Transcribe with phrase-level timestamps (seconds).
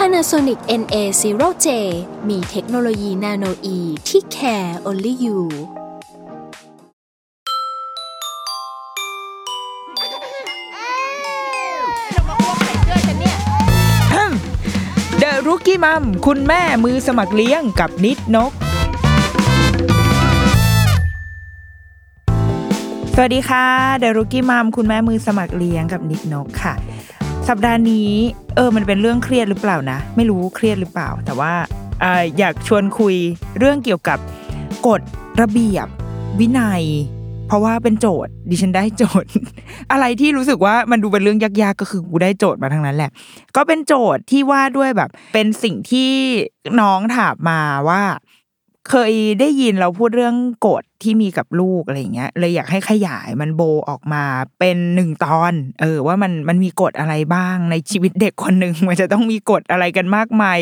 [0.00, 1.66] Panasonic NA0J
[2.28, 5.40] มีเทคโนโลยีนาโนอีที่ care only you
[15.18, 18.52] เดอะรุกี้มัมคุณแม่มือสมัครเลี้ยงกับนิดนก
[23.14, 23.66] สวัสดีค่ะ
[23.98, 26.74] เดอะรุกี้มัมคุณแม่มือสมัครเลี้ยงกับนิดนกค่ะ
[27.50, 28.10] สัปดาห์นี้
[28.56, 31.52] เออ มันเป็นเรื่องเครียดหรือเปล่านะ ไม่รู้เครียดหรือเปล่า แต่ว่า
[32.02, 33.14] อออยากชวนคุย
[33.58, 34.18] เรื่องเกี่ยวกับ
[34.86, 35.00] กฎ
[35.40, 35.86] ระเบียบ
[36.38, 36.82] วินัย
[37.46, 39.30] เพราะว่าเป็นโจทย์ดิฉันได้โจทย์
[39.92, 43.10] อะไรที่รู้สึกว่ามันดูเป็นเรื่องยากๆ ก็คือกูได้โจทย์มาทั้งนั้นแหละ
[43.56, 46.10] ก็เป็นโจทย์ที่ว่าด้วยแบบ เป็นสิ่งที่
[46.80, 48.02] น้องถามมาว่า
[48.90, 54.22] เคยได้ยินเราพูดเรื่องกฎที่มีกับลูกอะไรอย่างเงี้ยเลยอยากให้ขยายมันโบออกมา
[54.58, 60.58] เป็นหนึ่งตอน เออ ว่ามันมันมีกฎอะไรบ้างในชีวิตเด็กคนหนึ่งมันจะต้องมีกฎอะไรกันมากมาย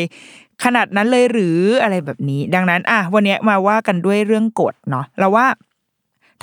[0.63, 5.47] ขนาดนั้นเลยหรืออะไรแบบนี้ ดังนั้น อะวันนี้มาว่ากันด้วยเรื่องกฎเนาะเราว่า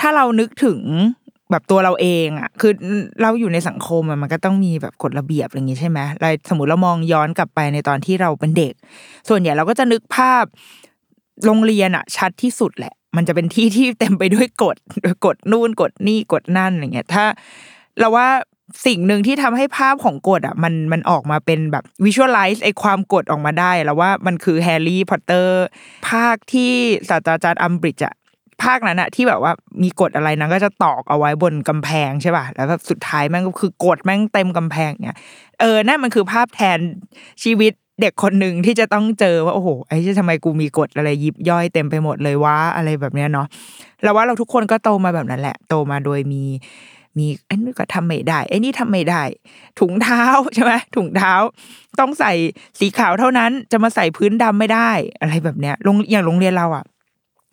[0.00, 0.80] ถ้าเรานึกถึง
[1.50, 2.72] แบบตัวเราเองอะคือ
[3.22, 8.74] เราอยู่ในสังคมมันก็ต้องมีแบบกฎระเบียบอะไรอย่างงี้ใช่ไหมเราสมมติเรามองย้อนกลับไปในตอนที่เราเป็นเด็ก
[9.28, 10.44] ส่วนใหญ่เราก็จะนึกภาพ
[11.44, 14.76] โรงเรียนอะชัดที่สุดแหละ มันจะเป็นที่ที่เต็มไปด้วยกฎ
[15.26, 17.24] กฎนู่นกฎนี่กฎนั่นอะไรเงี้ยถ้า
[18.00, 18.28] เราว่า
[18.86, 25.62] สิ่งหนึ่งที่ทำให้ภาพของกฎอะมันมันออกมาเป็นแบบวิชวลไลซ์ไอความกฎออกมาได้ แล้วว่ามันคือแฮร์รี่พอตเตอร์
[26.08, 26.72] ภาคที่
[27.08, 28.14] ศาสตราจารย์อัมบริดจ์อะ
[28.62, 35.18] ภาคนั้นอะที่แบบว่ามีกฎอะไรนั้นก็จะตอกเอาไว้บนกำแพงใช่ป่ะแล้วแบบสุดท้ายแม่งก็คือกฎแม่งเต็มกำแพงเนี่ย
[35.60, 36.78] เออนั่นมันคือภาพแทน
[37.42, 43.46] ชีวิต เด็กคนหนึ่งที่จะต้องเจอว่าโอ้โหไอ้ที่ทำไมกูมีกฎอะไรยิบย่อยเต็มไปหมดเลยว่าอะไรแบบเนี้ยเนาะ
[44.02, 46.42] เราว่าเราทุกคนก็โตมาแบบนั้นแหละ โตมาโดยมี
[47.18, 49.22] มีไอ้นี่ก็ทำไม่ได้ไอ้นี่ทำไม่ได้
[49.80, 51.34] ถุงเท้าใช่ไหมถุงเท้า
[52.00, 52.32] ต้องใส่
[52.78, 56.84] สีขาวเท่านั้นจะมาใส่พื้นดำไม่ได้ อะไรแบบเนี้ยโรงอย่างโรงเรียนเราอะ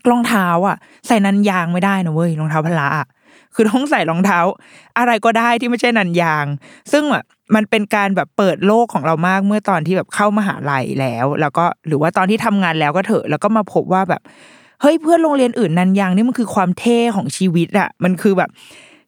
[0.10, 0.78] รองเท้าอะ
[1.08, 3.08] ใส่นันยางไม่ได้นะเว้ยรองเท้าพละอะ
[3.54, 4.40] คือต้องใส่รองเท้า
[4.98, 6.46] อะไรก็ได้ที่ไม่ใช่นันยาง
[6.92, 7.24] ซึ่งอะ
[7.56, 14.22] มันเป็นการแบบเปิดโลกของเรามากเมื่อตอนที่แบบเข้ามหาลัยแล้ว แล้วก็หรือว่าตอนที่ทำงานแล้วก็เถอะ แล้วก็มาพบว่าแบบ
[14.82, 18.50] เฮ้ยเพื่อนโรงเรียนอื่นนันยางนี่มันคือความเท่ของชีวิตอะมันคือแบบ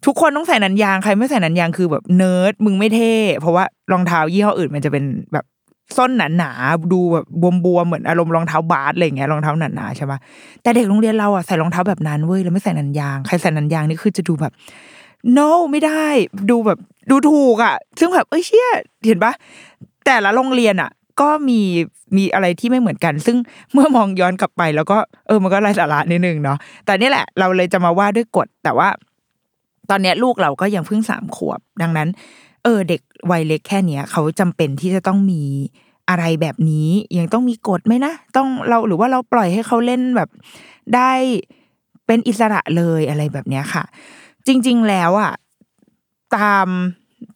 [0.05, 5.03] ทุกคนต้องใส่นันยางใครไม่ใส่นันยางคือแบบเนิร์ดมึงไม่เท่ เพราะว่ารองเท้ายี่ห้ออื่นมันจะเป็น
[5.33, 5.45] แบบ
[5.97, 7.25] ส้นหนาๆดูแบบ
[7.65, 10.19] บวมๆเหมือนอารมณ์รองเท้าบาสอะไรเงี้ยรองเท้าหนาๆใช่ปะ
[10.61, 14.53] แต่เด็กโรงเรียนเราอะใส่รองเท้าแบบนั้นเว้ยแล้วไม่ใส่นันยาง ใครใส่นันยางนี่คือจะดูแบบ
[15.37, 16.05] no ไม่ได้
[16.49, 18.69] ดูแบบดูถูกอะ ซึ่งแบบเอ้ยเชี่ย
[19.05, 19.33] เห็นปะ
[20.05, 21.59] แต่ละโรงเรียนอะ ก็มี
[22.17, 23.37] มีอะไรที่ไม่เหมือนกัน ซึ่ง
[23.73, 28.89] เมื่อมองย้อนกลับไปแล้วก็เออมันก็ไร้สาระนิดนึงเนาะแต่นี่แหละ เราเลยจะมาว่าด้วยกฎแต่ว่า
[29.89, 32.07] ตอนนี้ลูกเราก็ยังเพิ่งสามขวบ ดังนั้น
[32.63, 33.01] เออ เด็ก
[33.31, 35.41] วัยเล็กแค่เนี้ยเขาจำเป็นที่จะต้องมี
[36.09, 40.29] อะไรแบบนี้ยังต้องมีกฎไหมนะต้องเราหรือว่าเราปล่อยให้เขาเล่นแบบ
[40.95, 41.11] ได้
[42.05, 43.83] เป็นอิสระเลยอะไรแบบเนี้ยค่ะ
[44.47, 45.33] จริง ๆ แล้วอะ
[46.37, 46.67] ตาม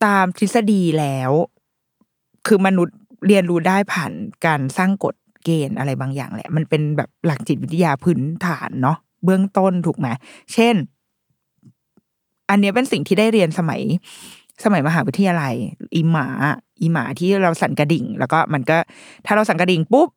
[0.05, 1.31] ตามทฤษฎีแล้ว
[2.47, 4.11] คือมนุษย์เรียนรู้ได้ผ่าน
[4.45, 10.07] การสร้างกฎเกณฑ์อะไรบางอย่างแหละ มันเป็นแบบหลักจิตวิทยาพื้นฐานเนาะเบื้องต้นถูกไหม
[10.53, 10.75] เช่น
[12.49, 13.81] อันนี้เป็นสิ่งที่ได้เรียนสมัย
[14.63, 15.53] สมัยมหาวิทยาลัย
[15.95, 16.27] อีหมา
[16.81, 18.77] อีหมาที่เราสั่นกระดิ่ง แล้วก็มันก็
[19.25, 20.09] ถ้าเราสั่นกระดิ่งปุ๊บ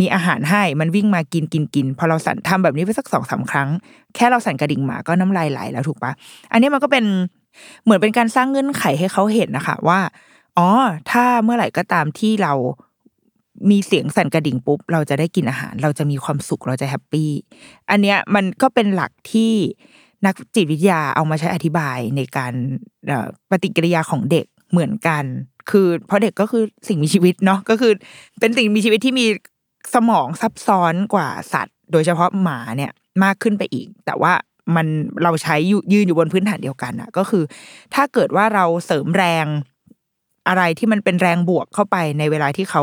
[0.00, 3.68] มีอาหารให้มันวิ่งมากินกินกินพอเราสั่นทำแบบนี้ไปสักสองสามครั้ง
[4.14, 6.12] แค่เราสั่นกระดิ่งหมาก็น้ำลายไหลแล้วถูกปะ
[6.52, 7.04] อันนี้มันก็เป็น
[7.84, 10.00] เหมือนเป็นการสร้างเงื่อนไขให้เขาเห็นนะคะว่า
[10.58, 10.68] อ๋อ
[11.10, 12.52] ถ้าเมื่อไหร่ก็ตามที่เรา
[13.70, 17.30] มีเสียงสั่นกระดิ่งปุ๊บ เราจะได้กินอาหาร เราจะมีความสุขเราจะ happy
[17.90, 19.52] อันเนี้ยมันก็เป็นหลักที่
[20.26, 22.52] นักจิตวิทยาเอามาใช้อธิบายในการ
[23.50, 25.24] ปฏิกิริยาของเด็กเหมือนกัน
[25.70, 27.92] คือเพราะเด็กก็คือสิ่งมีชีวิตเนาะก็คือ
[28.40, 29.26] เป็นสิ่งมีชีวิตที่มี
[29.94, 32.92] สมองซับซ้อนกว่าสัตว์ โดยเฉพาะหมาเนี่ย
[33.24, 34.32] มากขึ้นไปอีก แต่ว่า
[34.76, 34.86] มัน
[35.22, 35.56] เราใช้
[35.92, 37.44] ยืนอยู่บนพื้นฐานเดียวกันอะก็คือ
[37.94, 39.46] ถ้าเกิดว่าเราเสริมแรง
[40.48, 42.82] อะไรที่มันเป็นแรงบวกเข้าไปในเวลาที่เขา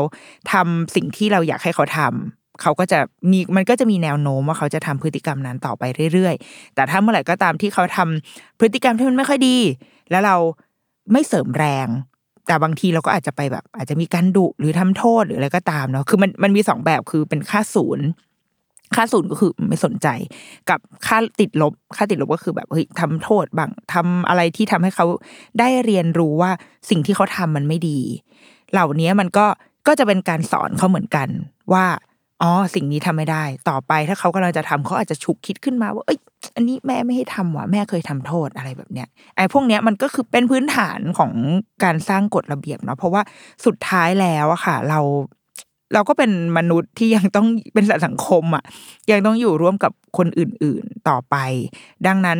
[0.52, 2.98] ทำสิ่งที่เราอยากให้เขาทำเขาก็จะ
[3.30, 5.82] มีมันก็จะมีแนวโน้มว่าเขาจะทำพฤติกรรมนั้นต่อไป
[6.12, 9.56] เรื่อยๆ แต่ถ้าเมื่อไหร่ก็ตามที่เขาทำพฤติกรรมที่มันไม่ค่อยดี
[10.10, 10.36] แล้วเรา
[11.12, 11.88] ไม่เสริมแรง
[12.46, 18.06] แต่บางทีเราก็อาจจะไปแบบ อาจจะมีการดุหรือทำโทษหรืออะไรก็ตามเนาะคือมันมันมีสองแบบคือเป็นค่าศูนย์
[18.94, 20.08] ค่าศูนย์ก็คือไม่สนใจ
[20.70, 25.06] กับค่าติดลบ ค่าติดลบก็คือแบบเฮ้ยทำโทษบางทำอะไรที่ทำให้เขา
[25.58, 26.50] ได้เรียนรู้ว่า
[26.90, 27.98] สิ่งที่เขาทำมันไม่ดี
[28.72, 29.46] เหล่านี้มันก็
[29.86, 31.28] ก็จะเป็นการสอนเขาเหมือนกัน
[31.72, 31.84] ว่า
[32.42, 36.18] อ๋อสิ่งนี้ทำไม่ได้ ต่อไปถ้าเขากำลังจะทำเขาอาจจะฉุกคิดขึ้นมาว่าเอ้ย
[36.54, 41.32] อันนี้แม่ไม่ให้ทำว่ะแม่เคยทำโทษอะไรแบบเนี้ยไอ้พวกเนี้ยมันก็คือเป็นพื้นฐานของ
[41.84, 43.22] การสร้างกฎระเบียบเนาะเพราะว่า
[43.66, 45.00] สุดท้ายแล้วอะค่ะ เรา
[45.94, 48.64] เราก็เป็นมนุษย์ที่ยังต้องเป็นสัตว์สังคมอะ
[49.10, 51.36] ยังต้องอยู่ร่วมกับคนอื่นๆต่อไป
[52.06, 52.38] ดังนั้น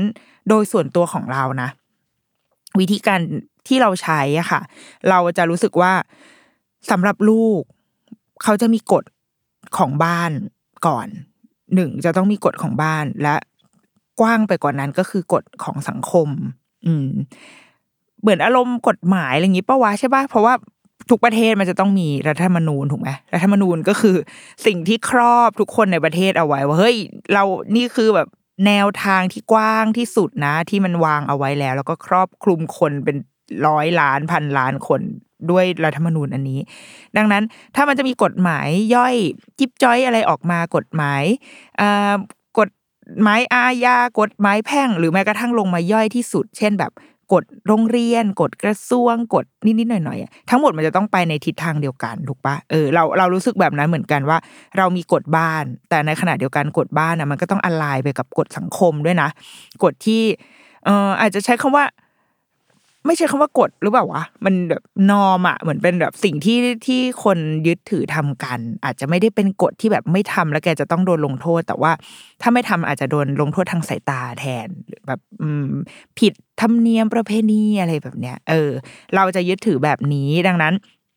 [0.48, 1.68] โดยส่วนตัวของเรานะ
[2.80, 3.20] วิธีการ
[3.68, 4.60] ที่เราใช้อะค่ะ
[5.10, 5.92] เราจะรู้สึกว่า
[6.90, 7.62] สำหรับลูก
[8.44, 9.04] เขาจะมีกฎ
[9.78, 10.30] ของบ้าน
[10.86, 11.08] ก่อน
[11.74, 13.36] หนึ่งจะต้องมีกฎของบ้านและ
[14.20, 16.28] กว้างไปกว่านั้นก็คือกฎของสังคม
[16.86, 17.08] อืม
[18.20, 20.54] เหมือนอารมณ์กฎหมายอะไรอย่างนี้ปะวะใช่ปะเพราะว่า
[21.10, 24.16] ทุกประเทศมันจะต้องมีรัฐธรรมนูญถูกไหมรัฐธรรมนูญก็คือ
[24.66, 26.96] สิ่งที่ครอบทุกคนในประเทศเอาไว้ว่าเฮ้ย
[27.32, 27.44] เรา
[27.76, 28.28] นี่คือแบบ
[28.66, 33.16] แนวทางที่กว้างที่สุดนะ ที่มันวางเอาไว้แล้ว แล้วก็ครอบคลุมคนเป็น
[33.66, 35.00] ร้อยล้านพันล้านคน
[35.50, 36.60] ด้วยรัฐธรรมนูญอันนี้
[37.16, 37.42] ดังนั้น
[37.74, 39.14] ถ้ามันจะมีกฎหมายย่อย
[39.58, 41.22] จิบจ้อยอะไรออกมากฎหมาย
[42.58, 42.70] กฎ
[43.22, 46.92] หมายอาญากฎหมายแพ่ง หรือแม้กระทั่งลงมาย่อยที่สุด เช่นแบบ
[47.32, 54.38] กฎโรงเรียนกฎกระทรวงกฎนิดๆหน่อยๆทั้งหมดมันจะต้องไปในทิศทางเดียวกันถูกปะเออเราเรารู้สึกแบบนั้นเหมือนกันว่า
[54.76, 59.28] เรามีกฎบ้าน แต่ในขณะเดียวกันกฎบ้านอะมันก็ต้องอลายไปกับกฎสังคมด้วยนะ
[59.84, 60.22] กฎที่
[60.84, 61.84] เอออาจจะใช้คำว่า
[63.06, 71.92] ไม่ใช่คำว่ากฎหรือเปล่าวะมันแบบนอมอะเหมือนเป็นแบบสิ่งที่ที่คนยึดถือทำกัน อาจจะไม่ได้เป็นกฎที่แบบไม่ทำแล้วแกจะต้องโดนลงโทษ แต่ว่า
[72.42, 75.70] ถ้าไม่ทำอาจจะโดนลงโทษทางสายตาแทนหรือแบบอืม
[76.18, 78.70] ผิดธรรมเนียมประเพณีอะไรแบบเนี้ย เออ
[79.14, 80.74] เราจะยึดถือแบบนี้ดังนั้น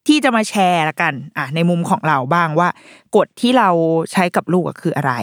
[0.07, 2.69] ที่จะมาแชร์ละกันอะในมุมของเราบ้างว่า
[3.15, 3.69] กฎที่เรา
[4.11, 5.13] ใช้กับลูกคืออะไร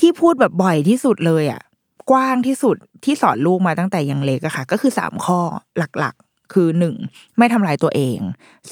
[0.00, 1.62] ที่พูดแบบบ่อยที่สุดเลยอะ
[2.10, 5.38] กว้างที่สุดที่สอนลูกมาตั้งแต่ยังเล็กอะค่ะ ก็คือสามข้อ
[5.98, 6.94] หลักๆ คือหนึ่ง
[7.38, 8.18] ไม่ทำลายตัวเอง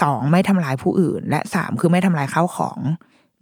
[0.02, 2.78] สองไม่ทำลายผู้อื่น และสามคือไม่ทำลายข้าวของ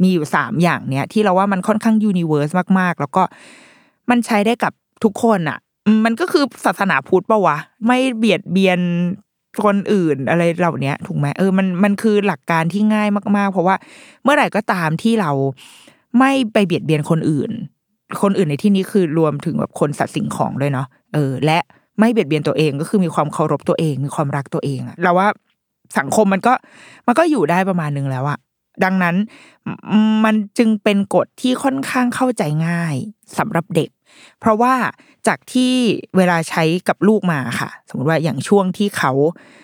[0.03, 3.23] มีอยู่สามอย่างเนี้ยที่เราว่ามันค่อนข้างยูนิเวอร์สมากๆ แล้วก็
[4.11, 4.73] มันใช้ได้กับ
[5.05, 5.59] ทุกคนอะ
[6.05, 7.57] มันก็คือศาสนาพุทธปะวะ
[7.87, 8.81] ไม่เบียดเบียน
[9.65, 13.77] คนอื่นอะไรเหล่านี้ถูกไหมเออมันมันคือหลักการที่ง่ายมาก ๆ เพราะว่า
[14.23, 15.31] เมื่อไหร่ก็ตามที่เรา
[16.19, 17.51] ไม่ไปเบียดเบียนคนอื่น
[18.23, 21.59] คนอื่นในที่นี้คือรวมถึงแบบคนสัตว์สิ่งของด้วยเนาะเออ และ
[21.99, 25.29] ไม่เบียดเบียนตัวเองก็คือมีความเคารพตัวเอง มีความรักตัวเองอะเราว่า
[25.99, 26.53] สังคมมันก็
[27.07, 28.39] มันก็อยู่ได้ประมาณนึงแล้วอะ
[28.85, 29.17] ดังนั้น
[30.25, 32.95] มันจึงเป็นกฎที่ค่อนข้างเข้าใจง่าย
[33.39, 33.91] สำหรับเด็ก
[34.41, 34.75] เพราะว่า
[35.27, 35.73] จากที่
[36.17, 39.13] เวลาใช้กับลูกมาค่ะ สมมติว่าอย่างช่วงที่เขา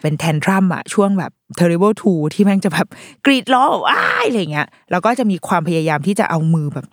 [0.02, 2.86] เป็นแทนทรัมอะช่วงแบบ terrible two ที่แม่งจะแบบ
[3.26, 6.86] กรีดร้องอ้ายอะไรเงี้ยแล้วก็จะมีความพยายามที่จะเอามือแบบ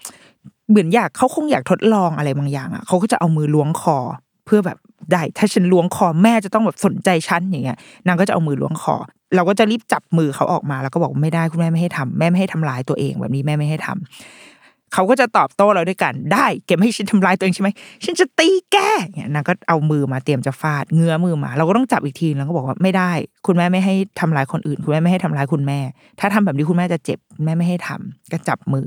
[0.70, 3.98] เหมือนอยากเขาคงอยากทดลองอะไรบางอย่างอะเขาก็จะเอามือล้วงคอ
[4.46, 4.78] เพื่อแบบ
[5.12, 7.78] ได้ ถ้าฉันล้วงคอแม่จะต้องแบบสนใจฉันอย่างเงี้ย
[8.08, 8.96] นางก็จะเอามือล้วงคอ
[9.36, 17.70] เราก็จะรีบจับมือเขาออกมา แล้วก็บอกไม่ได้คุณแม่ไม่ให้ทำแม่ไม่ให้ทำลายตัวเองแบบนี้แม่ไม่ให้ทำเขาก็จะตอบโต้เราด้วยกัน ได้เก็บให้ฉันทำลายตัวเองใช่ไหม
[18.04, 18.78] ฉันจะตีแก
[19.12, 23.12] เนี่ยนางก็เอามือมาเตรียมจะฟาดเงื้อมือมา เราก็ต้องจับอีกทีแล้วก็บอกว่าไม่ได้
[23.48, 25.80] คุณแม่ไม่ให้ทำลายคนอื่น คุณแม่ไม่ให้ทำลายคุณแม่
[26.20, 28.86] ถ้าทำแบบนี้คุณแม่จะเจ็บแม่ไม่ให้ทำก็จับมือ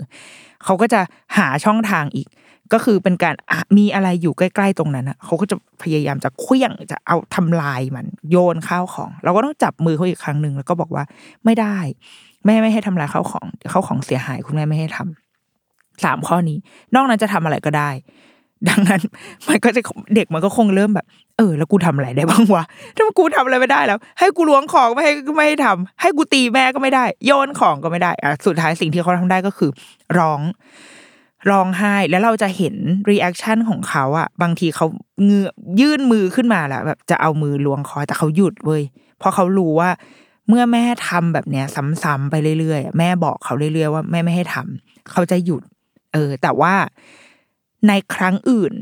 [0.65, 1.01] เขาก็จะ
[1.37, 2.29] หาช่องทางอีก
[2.73, 3.35] ก็คือเป็นการ
[3.79, 11.05] มีอะไรอยู่ใกล้ ๆ ตรงนั้นอะเขาก็จะพยายามจะเคลี้ยงจะเอาทำลายมันโยนข้าวของ เราก็ต้องจับมือเขาอีกครั้งหนึ่งแล้วก็บอกว่า
[11.45, 11.77] ไม่ได้
[12.47, 16.59] แม่ไม่ให้ทำลายข้าวของข้าวของเสียหายคุณแม่ไม่ให้ทำสามข้อนี้
[16.95, 17.91] นอกนั้นจะทำอะไรก็ได้
[18.69, 19.01] ดังนั้น
[19.49, 19.83] มันก็จะ
[20.15, 21.07] เด็กมันก็คงเริ่มแบบ
[21.39, 22.65] เออ แล้วกูทำอะไรได้บ้างวะ
[22.97, 29.71] ถ้ากูทำอะไรไม่ได้แล้ว ให้กูล้วงของไม่ให้ไม่ให้ทำให้กูตีแม่ก็ไม่ได้ โยนของก็ไม่ได้อะสุดท้ายสิ่งที่เขาทำได้ก็คือ
[30.19, 30.41] ร้อง
[31.51, 32.75] ร้องไห้แล้วเราจะเห็น
[33.11, 34.87] reaction ของเขาอะบางทีเขา
[35.25, 35.49] เงื้อ
[35.81, 38.83] ยื่นมือขึ้นมาแล้วแบบจะเอามือล้วงคอแต่เขาหยุดเว้ย
[39.19, 39.91] เพราะเขารู้ว่า
[40.49, 41.67] เมื่อแม่ทำแบบเนี้ย
[42.03, 45.63] ซ้ำๆไปเรื่อยๆแม่บอกเขาเรื่อยๆว่าแม่ไม่ให้ทำเขาจะหยุด
[46.13, 46.75] เออ แต่ว่า
[47.89, 48.75] ในครั้งอื่น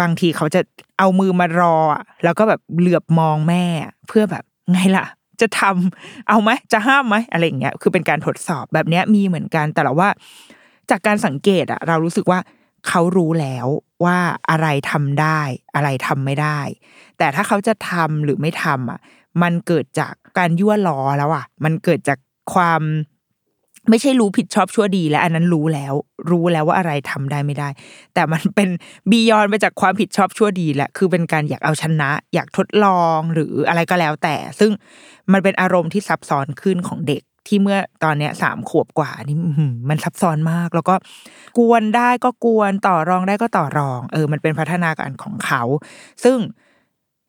[0.00, 0.60] บางทีเขาจะ
[0.98, 1.76] เอามือมารอ
[2.24, 3.64] แล้วก็แบบเหลือบมองแม่
[4.08, 5.06] เพื่อแบบไงล่ะ
[5.40, 10.08] จะทำเอาไหมจะห้ามไหมอะไรอย่างเงี้ยคือเป็นการทดสอบแบบเนี้ยมีเหมือนกัน แต่ละว่า
[10.90, 12.38] จากการสังเกตอะเรารู้สึกว่า
[12.88, 13.66] เขารู้แล้ว
[14.04, 14.18] ว่า
[14.50, 15.40] อะไรทำได้
[15.74, 16.60] อะไรทำไม่ได้
[17.18, 19.00] แต่ถ้าเขาจะทำหรือไม่ทำอะ
[19.42, 22.18] มันเกิดจากการยั่วล้อแล้วอะมันเกิดจาก
[22.54, 22.82] ความ
[23.88, 25.94] ไม่ใช่รู้ผิดชอบชั่วดีและอันนั้นรู้แล้ว
[26.30, 27.68] รู้แล้วว่าอะไรทำได้ไม่ได้
[28.14, 28.68] แต่มันเป็น
[29.10, 34.70] บียอนไปจากความผิดชอบชั่วดีแหละคือเป็นการอยากเอาชนะ อยากทดลองหรืออะไรก็แล้วแต่ ซึ่ง
[35.32, 39.36] มันเป็นอารมณ์ที่ซับซ้อนขึ้นของเด็กที่เมื่อตอนเนี้ยสามขวบกว่านี่
[39.88, 40.94] มันซับซ้อนมาก แล้วก็
[41.58, 45.62] กวนได้ก็กวนต่อรองได้ก็ต่อรอง เออ มันเป็นพัฒนาการของเขา
[46.24, 46.38] ซึ่ง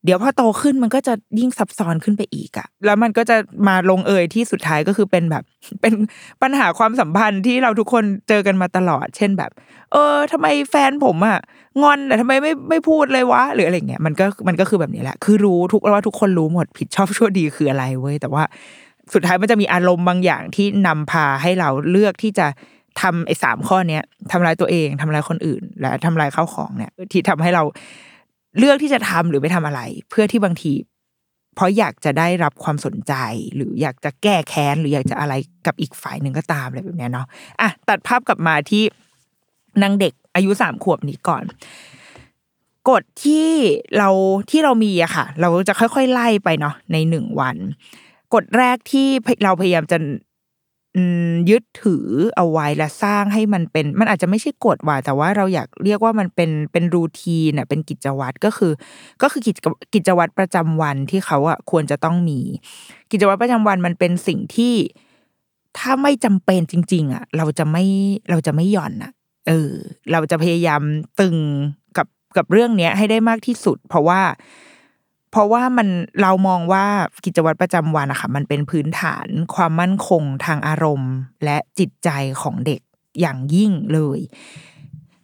[0.06, 5.44] เดี๋ยวพอโตขึ้นมันก็จะยิ่งซับซ้อนขึ้นไปอีกอะแล้วมันก็จะมาลงเอยที่สุดท้ายก็คือเป็นแบบ
[5.82, 5.94] เป็น
[6.42, 9.52] ปัญหาความสัมพันธ์ที่เราทุกคนเจอกันมาตลอด เช่นแบบ
[9.92, 11.40] เออทำไมแฟนผมอะ
[11.82, 18.44] งอนแต่ทำไมไม่ไม่พูดเลยวะหรืออะไรเงี้ยมันก็มันก็คือแบบนี้แหละ คือรู้ทุกว่าทุกคนรู้หมดผิดชอบชั่วดีคืออะไรเว้ยแต่ว่า
[19.14, 22.48] สุดท้ายมันจะมีอารมณ์บางอย่างที่นำพาให้เราเลือกที่จะ
[23.02, 27.64] ทำไอ้สามข้อเนี้ยทำลายตัวเองทำลายคนอื่น และทำลายข้าวของเนี่ยที่ทำให้เรา
[28.58, 30.74] เลือกที่จะทำหรือไม่ทำอะไร เพื่อที่บางที
[31.56, 33.14] เพราะอยากจะได้รับความสนใจ
[33.56, 35.34] หรืออยากจะแก้แค้นหรืออยากจะอะไร
[35.66, 37.28] กับอีกฝ่ายหนึ่งก็ตามอะไรแบบนี้เนาะ
[37.62, 38.84] อะตัดภาพกลับมาที่
[39.82, 41.44] นางเด็กอายุสามขวบนี้ก่อน
[42.90, 43.50] กฎที่
[43.98, 44.10] เรา
[44.50, 47.56] ที่เรามีอะค่ะ เราจะค่อยๆไล่ไปเนาะในหนึ่งวัน
[48.34, 49.08] กฎแรกที่
[49.44, 49.98] เราพยายามจะ
[51.50, 52.06] ยึดถือ
[52.36, 58.72] เอาไว้และสร้างให้มันเป็น มันอาจจะไม่ใช่กฎว่า แต่ว่าเราอยากเรียกว่ามันเป็นเป็นรูทีนน่ะเป็นกิจวัตรก็คือ
[59.22, 59.58] ก็คือกิจ
[59.94, 62.40] กิจวัตรประจำวันที่เขาอะควรจะต้องมี
[63.12, 64.76] กิจวัตรประจำวันมันเป็นสิ่งที่
[65.78, 67.84] ถ้าไม่จำเป็นจริง ๆ อะ เราจะไม่
[68.30, 69.12] เราจะไม่หย่อนอะ
[69.48, 69.72] เออ
[70.12, 70.82] เราจะพยายาม
[71.20, 71.38] ตึง
[71.98, 72.08] กับ
[72.38, 74.22] กับเรื่องเนี้ยให้ได้มากที่สุด เพราะว่า
[75.32, 75.88] เพราะว่ามัน
[76.22, 76.86] เรามองว่า
[77.26, 81.12] กิจวัตรประจำวันอะคะมันเป็นพื้นฐานความมั่นคงทางอารมณ์
[81.46, 82.10] และจิตใจ
[82.42, 82.82] ของเด็ก
[83.20, 84.20] อย่างยิ่งเลย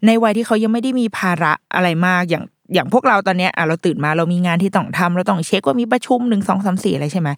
[0.06, 7.30] ในวัยที่เขายังไม่ได้มีภาระอะไรมากอย่างอย่างพวกเราตอนเนี้ยอะเราตื่นมาเรามีงานที่ต้องทำเราต้องเช็คว่ามีประชุมหนึ่งสองสามสี่อะไรใช่ไหม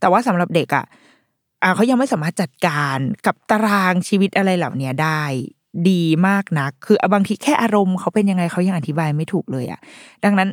[0.00, 0.84] แต่ว่าสำหรับเด็กอะ
[1.62, 5.22] อะเขายังไม่สามารถจัดการกับตารางชีวิตอะไรเหล่านี้ได้
[5.90, 9.80] ดีมากนัก คือบางทีแค่อารมณ์เขาเป็นยังไงเขายังอธิบายไม่ถูกเลยอะ
[10.24, 10.48] ดังนั้น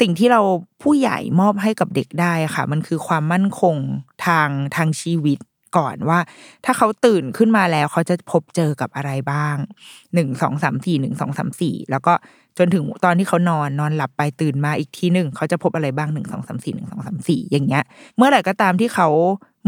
[0.00, 0.40] สิ่งที่เรา
[0.82, 3.76] ผู้ใหญ่มอบให้กับเด็กได้ค่ะ มันคือความมั่นคง
[4.26, 5.38] ทางทางชีวิต
[5.76, 6.18] ก่อนว่า
[6.64, 9.56] ถ้าเขาตื่นขึ้นมาแล้วเขาจะพบเจอกับอะไรบ้าง
[10.14, 12.12] หนึ่งสองสามสี่หนึ่งสองสามสี่แล้วก็
[12.58, 17.84] จนถึงตอนที่เขานอนนอนหลับไปตื่นมาอีกทีหนึ่งเขาจะพบอะไรบ้างหนึ่งสองสามสี่หนึ่งสองสามสี่อย่างเงี้ย
[18.16, 19.08] เมื่อไหร่ก็ตามที่เขา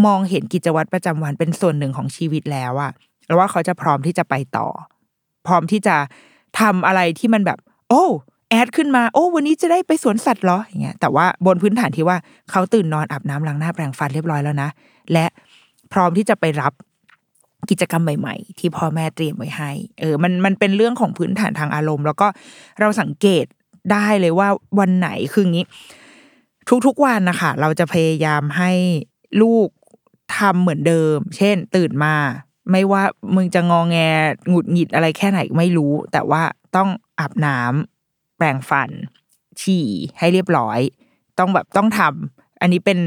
[0.06, 2.92] มองเห็นกิจวัตรประจำวันเป็นส่วนหนึ่งของชีวิตแล้วอะ
[3.26, 4.68] แล้วว่าเขาจะพร้อมที่จะไปต่อ
[5.47, 5.97] พร้อมที่จะ
[6.61, 8.04] ทำอะไรที่มันแบบ โอ้
[8.50, 12.16] แอดขึ้นมาโอ้วันนี้จะได้ไปสวนสัตว์เหรออย่างเงี้ยแต่ว่าบนพื้นฐานที่ว่า
[12.50, 14.70] เขาตื่นนอนอาบน้ำล้างหน้าแปรงฟันเรียบร้อยแล้วนะ
[15.12, 15.26] และ
[15.92, 16.72] พร้อมที่จะไปรับ
[17.70, 22.28] กิจกรรมใหม่ ๆ ที่พ่อแม่เตรียมไว้ให้เออมันมันเป็นเรื่องของพื้นฐานทางอารมณ์ แล้วก็
[22.80, 23.44] เราสังเกต
[23.92, 24.48] ได้เลยว่า
[24.78, 25.66] วันไหนคืองี้
[26.86, 28.72] ทุกๆวันนะคะเราจะพยายามให้
[29.42, 29.68] ลูก
[30.38, 32.14] ทำเหมือนเดิม เช่น ตื่นมา
[32.70, 33.02] ไม่ว่า
[33.34, 33.96] มึงจะงองแง
[34.48, 36.42] หงุดหงิดอะไรแค่ไหนไม่รู้ แต่ว่า
[36.76, 36.88] ต้อง
[37.20, 37.95] อาบน้ำ
[38.37, 38.90] แปรงฟัน
[39.61, 39.87] ฉี่
[40.19, 40.81] ให้เรียบร้อย
[41.38, 42.99] ต้องแบบต้องทำอันนี้เป็น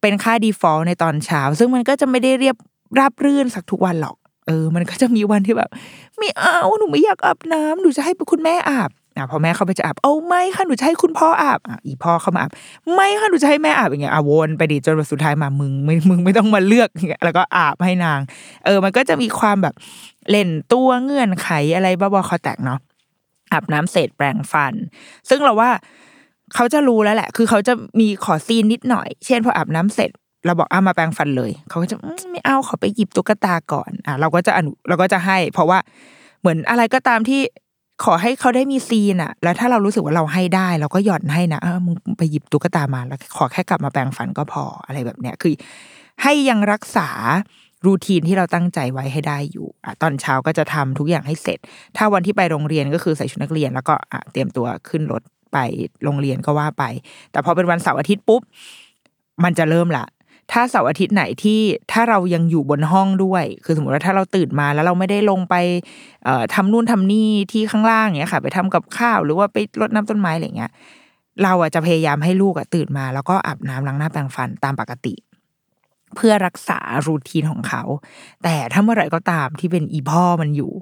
[0.00, 2.56] เป็นค่า default ในตอนเช้า ซึ่งมันก็จะไม่ได้เรียบ
[2.98, 4.16] ราบรื่นสักทุกวันหรอก
[4.46, 5.70] เออ มันก็จะมีวันที่แบบ
[6.18, 12.52] ไม่เอาหนูไม่อยากอาบน้ำหนูจะให้คุณแม่อาบอะพอแม่เข้าไปจะอาบเอาไม่ค่ะหนูจะให้คุณพ่ออาบอะอีพ่อเข้ามาอาบ
[12.94, 18.20] ไม่ค่ะหนูจะให้แม่อาบอย่างเงี้ยอะวนไปดิจนสุดท้ายมามึงไม่มึงไม่ต้องมาเลือกอย่างเงี้ยแล้วก็อาบให้นาง
[18.64, 19.74] เออ มันก็จะมีความแบบ
[20.30, 22.78] เล่นตัวเงื่อนไขอะไรบ้าๆคอแตกเนาะ
[23.52, 24.74] อาบน้ำเสร็จแปรงฟัน
[25.28, 25.70] ซึ่งเราว่า
[26.54, 30.10] เขาจะรู้แล้วแหละ คือเขาจะมีขอ scene นิดหน่อย เช่นพออาบน้ำเสร็จ
[30.46, 31.96] เราบอกเอามาแปรงฟันเลย เขาก็จะ
[32.30, 35.78] ไม่เอาขอไปหยิบตุ๊กตาก่อนอะเราก็จะอนุเราก็จะให้ เพราะว่า
[36.40, 37.40] เหมือนอะไรก็ตามที่
[38.04, 45.54] ขอให้เขาได้มี scene อะแล้วถ้าเรารู้สึกว่าเราให้ได้ เราก็หย่อนให้นะเออมึงไปหยิบตุ๊กตามาแล้วขอแค่กลับมาแปรงฟันก็พออะไรแบบเนี้ยคือ
[46.22, 47.08] ให้ยังรักษา
[47.84, 51.58] รูทีนที่เราตั้งใจไว้ให้ได้อยู่อตอนเช้าก็จะทำทุกอย่างให้เสร็จ
[51.96, 53.94] ถ้าวันที่ไปโรงเรียนก็คือใส่ชุดนักเรียน แล้วก็
[54.32, 55.58] เตรียมตัวขึ้นรถไป
[56.04, 56.84] โรงเรียนก็ว่าไป
[57.32, 58.42] แต่พอเป็นวันเสาร์อาทิตย์ปุ๊บ
[59.44, 60.06] มันจะเริ่มละ
[60.52, 61.60] ถ้าเสาร์อาทิตย์ไหนที่
[61.92, 65.54] ถ้าเรายังอยู่บนห้องด้วย คือสมมติว่าถ้าเราตื่นมาแล้วเราไม่ได้ลงไป
[66.24, 70.70] เอ่อทำนู่นทำนี่ที่ข้างล่างเนี้ยค่ะ ไปทำกับข้าวหรือว่าไปรดน้ำต้นไม้อะไรเงี้ย
[71.42, 75.14] เราอะจะพยายามให้ลูกอะตื่นมา แล้วก็อาบน้ำล้างหน้าแปรงฟันตามปกติ
[76.16, 77.82] เพื่อรักษารูทีนของเขา
[78.42, 80.72] แต่ถ้าเมื่อไหร่ก็ตามที่เป็นอีพ่อมันอยู่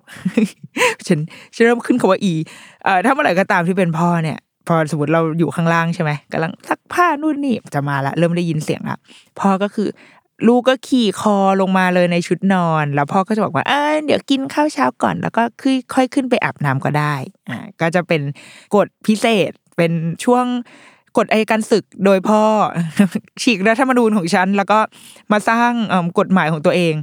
[1.07, 1.19] ฉัน
[1.55, 2.35] ฉันเริ่มขึ้นคำว่าอี
[2.85, 4.39] เอ่อถ้าเมื่อไหร่ก็ตามที่เป็นพ่อเนี่ย
[4.69, 8.99] พอสมมติเราอยู่ข้างล่างใช่ไหมกำลังซักผ้านู่นนี่จะมาละเริ่มได้ยินเสียงละ
[9.41, 9.89] พ่อก็คือ
[10.49, 17.15] ลูกก็ขี่คอลงมาเลยในชุดนอน แล้วพ่อก็จะบอกว่าเอ้ยเดี๋ยวกินข้าวเช้าก่อน แล้วก็ค่อยค่อยขึ้นไปอาบน้ำก็ได้
[17.49, 18.23] อ่าก็จะเป็น
[18.75, 19.93] กฎพิเศษเป็น
[20.25, 20.47] ช่วง
[21.19, 22.43] กฎอัยการศึกโดยพ่อ
[23.43, 24.79] ฉีกรัฐธรรมนูญของฉัน แล้วก็
[25.33, 25.71] มาสร้าง
[26.19, 26.95] กฎหมายของตัวเอง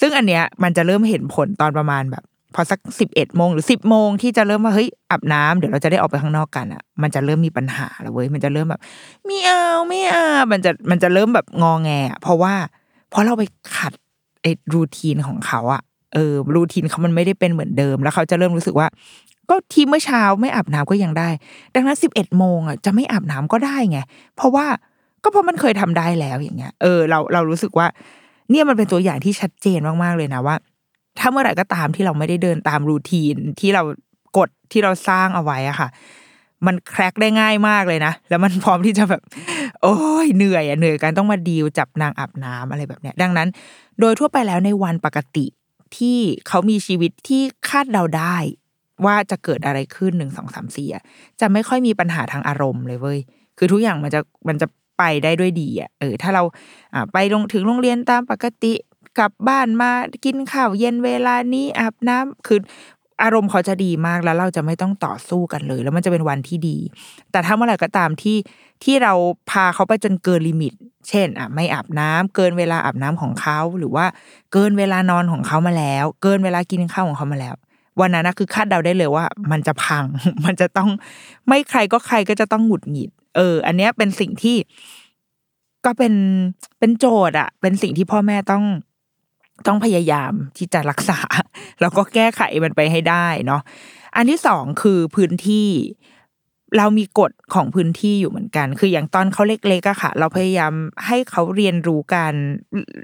[0.00, 2.24] ซึ่งอันเนี้ยมันจะเริ่มเห็นผลตอนประมาณแบบ
[2.54, 8.80] พอสักสิบเอ็ดโมงหรือสิบโมงที่จะเริ่มว่าเฮ้ยอาบน้ำเดี๋ยวเราจะได้ออกไปข้างนอกกันอะ มันจะเริ่มมีปัญหาแล้วเว้ยมันจะเริ่มแบบ
[9.26, 12.54] ไม่เอาไม่เอามันจะมันจะเริ่มแบบงอแงอะเพราะว่า
[13.10, 13.42] เพราะเราไป
[13.76, 13.92] ขัด
[14.42, 15.82] ไอ้รูทีนของเขาอะ
[16.14, 18.86] เออรูทีนเขามันไม่ได้เป็นเหมือนเดิม แล้วเขาจะเริ่มรู้สึกว่า
[19.50, 21.28] ก็ทีเมื่อเช้าไม่อาบน้ำก็ยังได้
[21.74, 23.98] ดังนั้นสิบเอ็ดโมงอะจะไม่อาบน้ำก็ได้ไง
[24.36, 24.66] เพราะว่า
[25.22, 27.86] ก็เพราะมันเคยทำได้แล้วอย่างเงี้ย เออเราเรารู้สึกว่า
[28.50, 30.56] เนี่ยมันเป็นตัวอย่างที่ชัดเจนมากๆเลยนะว่า
[31.18, 33.82] ถ้าเมื่อไหร่ก็ตามที่เราไม่ได้เดินตามรูทีนที่เรา
[34.36, 35.88] กดที่เราสร้างเอาไว้อะค่ะ
[36.66, 39.22] มันแครกได้ง่ายมากเลยนะ แล้วมันพร้อมที่จะแบบ
[39.82, 43.48] โอ้ยเหนื่อยอะเหนื่อยกันต้องมาดีลจับนางอาบน้ำอะไรแบบเนี้ย ดังนั้น
[44.00, 45.46] โดยทั่วไปแล้วในวันปกติ
[45.96, 48.36] ที่เขามีชีวิตที่คาดเดาได้
[49.06, 51.02] ว่าจะเกิดอะไรขึ้นหนึ่งสองสามสี่อะ
[51.40, 53.18] จะไม่ค่อยมีปัญหาทางอารมณ์เลยเว้ย
[53.58, 54.66] คือทุกอย่างมันจะมันจะ
[54.98, 56.42] ไปได้ด้วยดีอะเออถ้าเรา
[56.94, 58.74] อ่าไปลงถึงโรงเรียนตามปกติ
[59.18, 59.90] กลับบ้านมา
[60.24, 62.60] กินข้าวเย็นเวลานี้อาบน้ำคือ
[63.22, 66.78] อารมณ์เขาจะดีมากแล้วเราจะไม่ต้องต่อสู้กันเลย แล้วมันจะเป็นวันที่ดี
[67.30, 68.36] แต่ถ้าเมื่อไหร่ก็ตามที่
[68.84, 69.12] ที่เรา
[69.50, 70.72] พาเขาไปจนเกิน limit
[71.08, 74.06] เช่นอะไม่อาบน้ำเกินเวลาอาบน้ำของเขาหรือว่า
[74.52, 77.54] เกินเวลานอนของเขามาแล้ว เกินเวลากินข้าวของเขามาแล้ว
[78.00, 80.04] วันนั้นนะคือคาดเดาได้เลยว่า มันจะพัง
[80.44, 80.90] มันจะต้อง
[81.48, 84.56] ไม่ใครก็ใครก็จะต้องหงุดหงิด เออ อันเนี้ยเป็นสิ่งที่
[85.84, 86.14] ก็เป็น
[86.78, 88.64] เป็นโจทย์อะเป็นสิ่งที่พ่อแม่ต้อง
[89.66, 91.20] ต้องพยายามที่จะรักษา
[91.80, 93.62] แล้วก็แก้ไขมันไปให้ได้เนาะ
[94.16, 95.68] อันที่สองคือพื้นที่
[96.76, 100.72] เรามีกฎของพื้นที่อยู่เหมือนกัน คืออย่างตอนเขาเล็กๆอะค่ะ เราพยายาม
[101.06, 102.34] ให้เขาเรียนรู้การ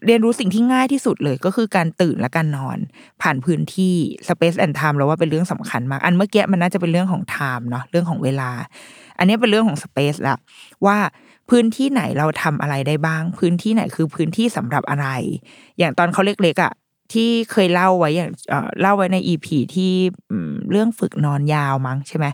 [0.06, 2.78] เรียนรู้สิ่งที่ง่ายที่สุดเลยก็คือการตื่นและการนอน
[3.23, 3.94] ผ่านพื้นที่
[4.28, 8.50] space and time เราว่าเป็นเรื่องสำคัญมาก อันเมื่อกี้มันน่าจะเป็นเรื่องของ time เนาะเรื่องของเวลา
[9.18, 10.37] อันนี้เป็นเรื่องของ space ละ
[10.87, 10.99] ว่า
[11.50, 15.06] พื้นที่ไหนเราทำอะไรได้บ้าง พื้นที่ไหนคือพื้นที่สำหรับอะไร
[15.78, 16.73] อย่างตอนเขาเล็กๆอะ
[17.12, 18.30] ที่เคยเล่าไว้อย่าง
[18.80, 19.92] เล่าไว้ในอีพีที่
[20.71, 22.26] เรื่องฝึกนอนยาวมั้งใช่ไหม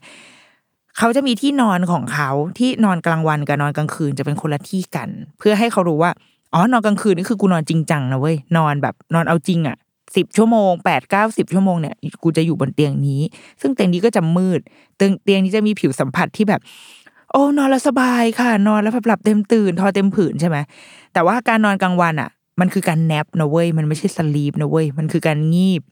[0.99, 6.11] เขาจะมีที่นอนของเขาที่นอนกลางวันกับนอนกลางคืนจะเป็นคนละที่กัน เพื่อให้เขารู้ว่า
[6.55, 9.77] อ๋อนอนกลางคืนนี่คือกูนอนจริงจังนะเว้ยนอนแบบนอนเอาจริงอะ
[10.17, 13.21] สิบชั่วโมงแปดเก้าสิบชั่วโมงเนี่ยกูจะอยู่บนเตียงนี้
[13.61, 14.61] ซึ่งเตียงนี้ก็จะมืด
[14.97, 16.61] เตียงเตียงนี้จะมีผิวสัมผัสที่แบบ
[17.31, 20.57] โอ้นอนแล้วสบายค่ะ นอนแล้วแบบหลับเต็มตื่น ทอเต็มผืนใช่ไหม
[21.13, 25.83] แต่ว่าการนอนกลางวันอะ มันคือการแนปนะเว้ยมันไม่ใช่สลีปนะเว้ยมันคือการงีบ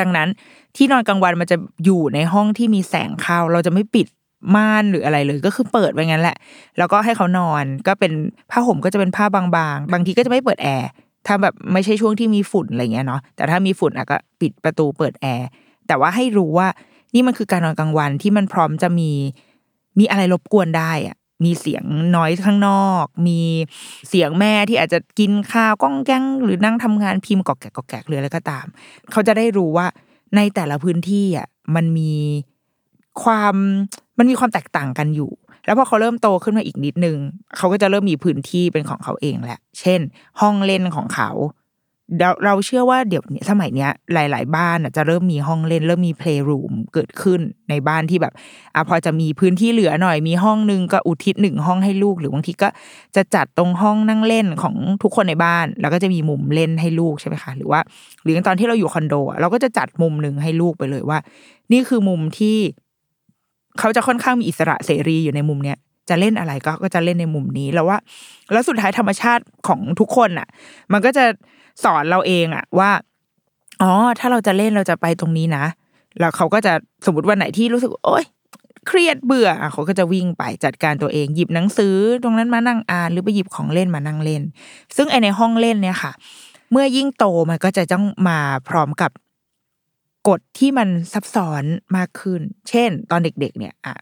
[0.00, 0.28] ดังนั้น
[0.76, 4.06] ที่นอนกลางวันมันจะอยู่ในห้องที่มีแสงเข้า เราจะไม่ปิด
[4.54, 6.36] ม่านหรืออะไรเลยก็คือเปิดไว้งั้นแหละ
[6.78, 8.12] แล้วก็ให้เขานอนก็เป็น
[8.50, 9.42] ผ้าห่มก็จะเป็นผ้าบา
[9.74, 10.88] งๆ บางทีก็จะไม่เปิดแอร์
[11.26, 15.48] ถ้าแบบไม่ใช่ช่วงที่มีฝุ่นอะไรเงี้ยเนาะแต่ถ้ามีฝุ่นอะก็ปิดประตูเปิดแอร์
[15.86, 16.68] แต่ว่าให้รู้ว่า
[17.14, 19.10] นี่มันคือการนอนกลางวันที่มันพร้อมจะมี
[19.98, 21.84] มีอะไรรบกวนได้อะ มีเสียง
[22.16, 23.40] น้อยข้างนอก มี
[24.08, 28.66] เสียงแม่ที่อาจจะกินข้าวก้องแก้งหรือนั่งทำงานพิมพ์กอกแกกกอกแกกหรืออะไรก็ตาม
[29.12, 29.86] เขาจะได้รู้ว่า
[30.36, 32.12] ในแต่ละพื้นที่อะมันมี
[33.22, 33.54] ความ
[34.18, 35.30] มันมีความแตกต่างกันอยู่
[35.64, 37.18] แล้วพอเขาเริ่มโตขึ้นมาอีกนิดนึง
[37.56, 40.00] เขาก็จะเริ่มมีพื้นที่เป็นของเขาเองแหละ เช่น
[40.40, 41.30] ห้องเล่นของเขา
[42.18, 47.40] เราเราเชื่อว่าเดี๋ยวนี้สมัยเนี้ยหลาย ๆ บ้านอะจะเริ่มมีห้องเล่น เริ่มมีเพลย์รูมเกิดขึ้น
[47.70, 48.32] ในบ้านที่แบบ
[48.74, 52.68] อะพอจะมีพื้นที่เหลือหน่อยมีห้องนึงก็อุทิศหนึ่งห้องให้ลูก หรือบางทีก็
[53.16, 57.80] จะจัดตรงห้องนั่งเล่นของทุกคนในบ้าน แล้วก็จะมีมุมเล่นให้ลูกใช่ไหมคะหรือว่า
[58.22, 61.18] หรือตอนที่เราอยู่คอนโดอะเราก็จะจัดมุมหนึ่งให้ลูกไปเลยว่า
[61.72, 62.56] นี่คือมุมที่
[63.78, 67.98] เขาจะค่อนข้างมีอิสระเสรีอยู่ในมุมเนี้ยจะเล่นอะไรก็ก็จะเล่นในมุมนี้แล้วว่า
[68.52, 70.48] แล้วสุดท้ายธรรมชาติของทุกคนอะ
[70.92, 71.24] มันก็จะ
[71.84, 72.90] สอนเราเองอะว่า
[73.82, 75.64] อ๋อถ้าเราจะเล่นเราจะไปตรงนี้นะ
[76.20, 76.72] แล้วเขาก็จะ
[77.06, 78.24] สมมติวันไหนที่รู้สึกโอ๊ย
[78.86, 84.42] เครียดเบื่อเขาก็จะวิ่งไปจัดการตัวเอง หยิบหนังสือตรงนั้นมานั่งอ่านหรือไปหยิบของเล่นมานั่งเล่น
[84.96, 86.12] ซึ่งไอในห้องเล่นเนี่ยค่ะ
[86.70, 89.10] เมื่อยิ่งโตมันก็จะต้องมาพร้อมกับ
[90.28, 91.64] กฎที่มันซับซ้อน
[91.96, 93.94] มากขึ้น เช่น ตอนเด็ก ๆ เนี่ยอะ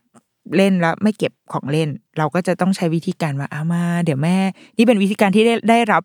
[0.56, 4.36] เล่นแล้วไม่เก็บของเล่น เราก็จะต้องใช้วิธีการว่าเอามา เดี๋ยวแม่
[4.76, 6.02] นี่เป็นวิธีการที่ได้ได้รับ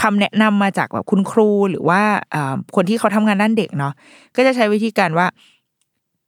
[0.00, 2.02] คำแนะนำมาจากแบบคุณครูหรือว่า
[2.34, 3.92] อ่าคนที่เขาทำงานด้านเด็กเนาะ
[4.36, 5.26] ก็จะใช้วิธีการว่า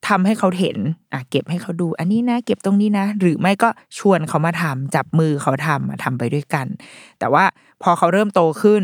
[0.08, 0.76] ทำให้เขาเห็น
[1.12, 3.68] อะเก็บให้เขาดู อันนี้นะ เก็บตรงนี้นะ หรือไม่ก็
[3.98, 6.66] ชวนเขามาทำจับมือเขาทำอะทำไปด้วยกัน
[7.18, 7.44] แต่ว่า
[7.82, 8.82] พอเขาเริ่มโตขึ้น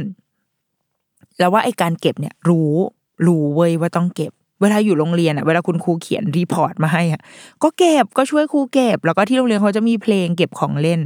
[1.39, 2.73] แล้วว่าไอ้การเก็บเนี่ย รู้
[3.27, 7.21] รู้เว้ยว่าต้องเก็บ เวลาอยู่โรงเรียนอะเวลาคุณครูเขียน report มาให้อะ
[7.62, 11.01] ก็เก็บก็ช่วยครูเก็บ แล้วก็ที่โรงเรียนเขาจะมีเพลงเก็บของเล่น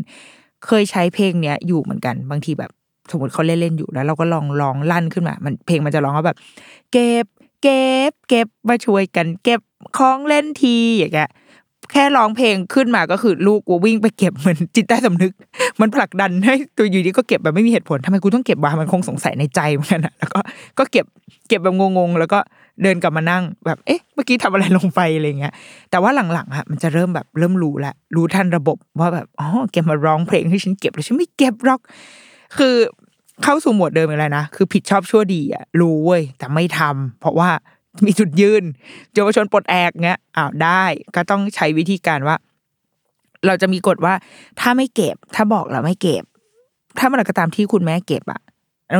[0.66, 2.70] เคยใช้เพลงเนี้ยอยู่เหมือนกันบางทีแบบ
[3.10, 6.36] สมมติเขาเล่นเล่นอยู่แล้ว เราก็ลองร้องลั่นขึ้นมา มันเพลงมันจะร้องว่าแบบ
[6.92, 7.26] เก็บ
[7.62, 9.60] เก็บ เก็บมาช่วยกัน เก็บ
[9.98, 11.30] ของเล่นทีอย่างเงี้ย
[11.92, 15.32] แค่ร้องเพลงขึ้นมาก็คือลูกกูวิ่งไปเก็บเหมือนจิตใต้สำนึก
[15.80, 20.38] มันผลักดันให้ตัวอยู่ดีก็เก็บแบบไม่มีเหตุผลทำไมกูต้องเก็บวะมันคงสงสัยในใจเหมือนกันอะแล้วก็
[20.78, 21.06] ก็เก็บ
[21.48, 22.38] เก็บแบบงงๆแล้วก็
[22.82, 25.52] เดินกลับมานั่งแบบเอ๊ะ เมื่อกี้ทำอะไรลงไปอะไรเงี้ย
[25.90, 31.80] แต่ว่าหลังๆอะมันจะเริ่มแบบเริ่มรู้แล้วรู้ทันระบบว่าแบบอ๋อแกมาร้องเพลงให้ฉันเก็บแล้วฉันไม่เก็บหรอก
[32.58, 32.74] คือ
[33.44, 37.50] เข้าสู่หมวดเดิมอีกแล้วนะคือผิดชอบชั่วดีอะรู้เว้ยแต่ไม่ทำเพราะว่า
[38.06, 38.62] มีจุดยืน
[39.14, 42.36] เยาวชนปลดแอกเงี้ยอ้าวได้ก็ต้องใช้วิธีการว่า
[43.46, 44.14] เราจะมีกฎว่า
[44.60, 46.24] ถ้าไม่เก็บ ถ้าบอกเราไม่เก็บ
[46.98, 48.40] ถ้าเมื่อไหร่ก็ตามที่คุณแม่เก็บอะ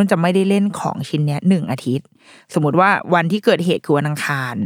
[0.01, 2.07] มันจะไม่ได้เล่นของชิ้นเนี้ยหนึ่งอาทิตย์
[2.55, 4.57] สมมติว่าวันที่เกิดเหตุคือวันอังคาร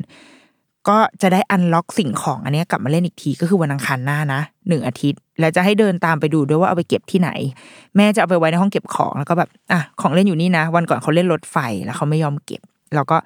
[0.88, 7.30] ก็จะได้อันล็อกสิ่งของอันเนี้ยกลับมาเล่นอีกทีก็คือวันอังคารหน้านะหนึ่งอาทิตย์ แล้วจะให้เดินตามไปดูด้วยว่าเอาไปเก็บที่ไหน
[7.96, 12.62] แม่จะเอาไปไว้ในห้องเก็บของแล้วก็แบบอะของเล่นอยู่นี่นะ วันก่อนเขาเล่นรถไฟแล้วเขาไม่ยอมเก็บ
[12.96, 13.18] เราก็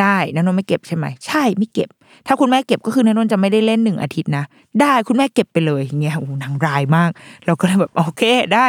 [0.00, 1.88] ได้นันนนไม่เก็บใช่ไหมใช่ไม่เก็บ
[2.26, 4.44] ถ้าคุณแม่เก็บก็คือนันนนจะไม่ได้เล่นหนึ่งอาทิตย์นะ
[4.80, 7.10] ได้คุณแม่เก็บไปเลยอย่างเงี้ยโอ้หนางรายมาก
[7.46, 8.22] เราก็เลยแบบโอเค
[8.54, 8.66] ได้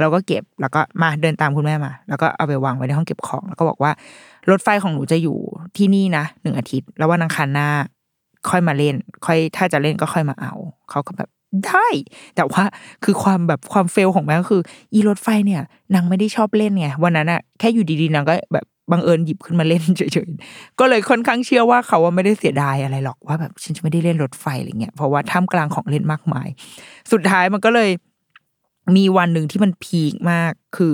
[0.00, 3.90] เราก็เก็บแล้วก็มาเดินตามคุณแม่มา แล้วก็เอาไปวางไว้ในห้องเก็บของ แล้วก็บอกว่า
[4.50, 5.36] รถไฟของหนูจะอยู่
[5.76, 7.68] ที่นี่นะหนึ่งอาทิตย์ แล้ววันอังคารหน้า
[8.50, 8.94] ค่อยมาเล่น
[9.26, 10.52] ค่อยถ้าจะเล่นก็ค่อยมาเอา
[10.90, 11.28] เขาก็แบบ
[11.66, 11.86] ได้
[12.36, 12.64] แต่ว่า
[13.04, 14.62] คือความแบบความเฟลของแม่ก็คือ
[14.94, 15.62] อีรถไฟเนี่ย
[15.94, 26.48] นางไม่ได้ชอบเล่นไงวันนั้นอะแค่อยู่ดีๆนางก็แบบ บังเอิญหยิบขึ้นมาเล่นเฉยๆ ก็เลยค่อนข้างเชื่อว่าเขาว่าไม่ได้เสียดายอะไรหรอกว่าแบบฉันจะไม่ได้เล่นรถไฟอะไรเงี้ยเพราะว่าท่ามกลางของเล่นมากมาย
[27.12, 27.90] สุดท้ายมันก็เลย
[28.96, 30.92] มีวันหนึ่งที่มันพีคมากคือ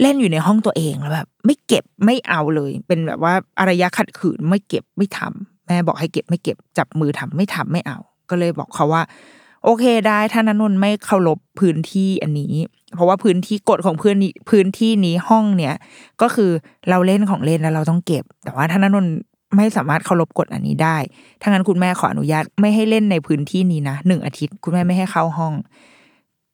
[0.00, 7.98] เล่นอยู่ในห้องตัวเองแล้วแบบไม่เก็บไม่เอาเลย เป็นแบบว่าอารยะขัดขืนไม่เก็บไม่ทำแม่บอกให้เก็บไม่เก็บจับมือทำไม่ทำไม่เอา
[8.30, 9.02] ก็เลยบอกเขาว่า
[9.64, 12.54] โอเคได้ถ้านนนไม่เคารพพื้นที่อันนี้
[12.94, 15.74] เพราะว่าพื้นที่กฎของพื้นนี้พื้นที่นี้ห้องเนี้ย
[16.22, 16.50] ก็คือ
[16.88, 19.06] เราเล่นของเล่นแล้วเราต้องเก็บ แต่ว่าถ้านนนน
[19.56, 20.96] ไม่สามารถเคารพกฎอันนี้ได้
[21.40, 25.52] ถ้างั้นคุณแม่ขออนุญาตไม่ให้เล่นในพื้นที่นี้นะหนึ่งอาทิตย์ คุณแม่ไม่ให้เข้าห้อง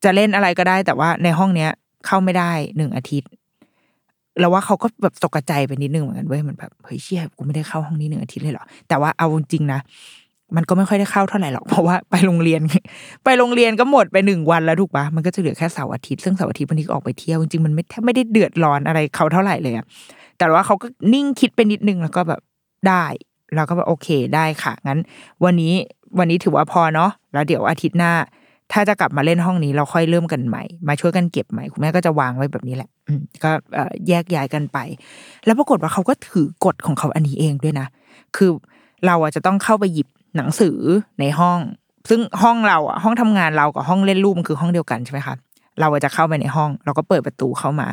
[0.04, 1.70] จะเล่นอะไรก็ได้ แต่ว่าในห้องเนี้ย
[2.06, 3.30] เข้าไม่ได้หนึ่งอาทิตย์
[4.40, 9.80] แล้วว่าเขาก็แบบตกใจไปนิดนึงเหมือนกันเว้ยมันแบบเฮ้ยเชี่ยกูไม่ได้เข้าห้องนี้หนึ่งอาทิตย์เลยเหรอแต่ว่าเอาจริงนะ
[10.56, 12.60] มันก็ไม่ค่อยได้เข้าเท่าไหร่หรอกเพราะว่าไปโรงเรียน
[13.24, 19.86] ไปโรงเรียนก็หมดไปหนึ่งวันแล้วถูกปะมันก็จะเหลือแค่เสาร์อาทิตย์ซึ่งเสาร์อาทิตย์บางทีก็ออกไปเที่ยวจริงๆมันไม่แทบไม่ได้เดือดร้อนอะไรเขาเท่าไหร่เลยอะ
[20.38, 22.40] แต่ว่าเขาก็นิ่งคิดไปนิดนึงแล้วก็แบบ
[22.88, 23.04] ได้
[23.56, 24.98] เราก็แบบโอเคได้ค่ะ งั้น
[25.44, 25.74] วันนี้
[26.18, 28.12] วันนี้ถือว่าพอเนาะแล้วเดี๋ยวอาทิตย์หน้า
[28.72, 32.90] ถ้าจะกลับมาเล่นห้องนี้ เราค่อยเริ่มกันใหม่ มาช่วยกันเก็บใหม่คุณแม่ก็จะวางไว้แบบนี้แหละ
[33.44, 33.50] ก็
[34.08, 34.78] แยกย้ายกันไป
[35.46, 37.86] แล้วปรากฏว่าเขาก็ถือกฎของเขาอันนี้เองด้วยนะ
[38.36, 38.50] คือ
[39.06, 40.78] เราอะจะต้องเข้าไปหยิบ หนังสือ
[41.20, 41.58] ในห้อง
[42.08, 45.34] ซึ่งห้องเราอะห้องทำงานเรากับห้องเล่นรูปมันคือห้องเดียวกันใช่ไหมคะ
[45.80, 47.88] เราจะเข้าไปในห้อง เราก็เปิดประตูเข้ามา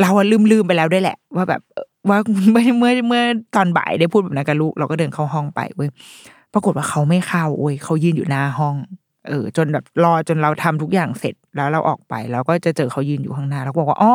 [0.00, 1.60] เราลืมลืมไปแล้วด้วยแหละ ว่าแบบ
[2.08, 2.18] ว่า
[2.52, 3.22] เมื่อเมื่อเมื่อ
[3.56, 5.88] ตอนบ่ายได้พูดแบบนั้นกับลูก เราก็เดินเข้าห้องไปเว้ย
[6.52, 8.76] ปรากฏว่าเขาไม่เข้าเว้ยเขายืนอยู่หน้าห้อง
[9.28, 14.12] เออ จนแบบรอจนเราทำทุกอย่างเสร็จแล้วเราออกไปเราก็จะเจอเขายืนอยู่ข้างหน้า แล้วก็บอกว่าอ๋อ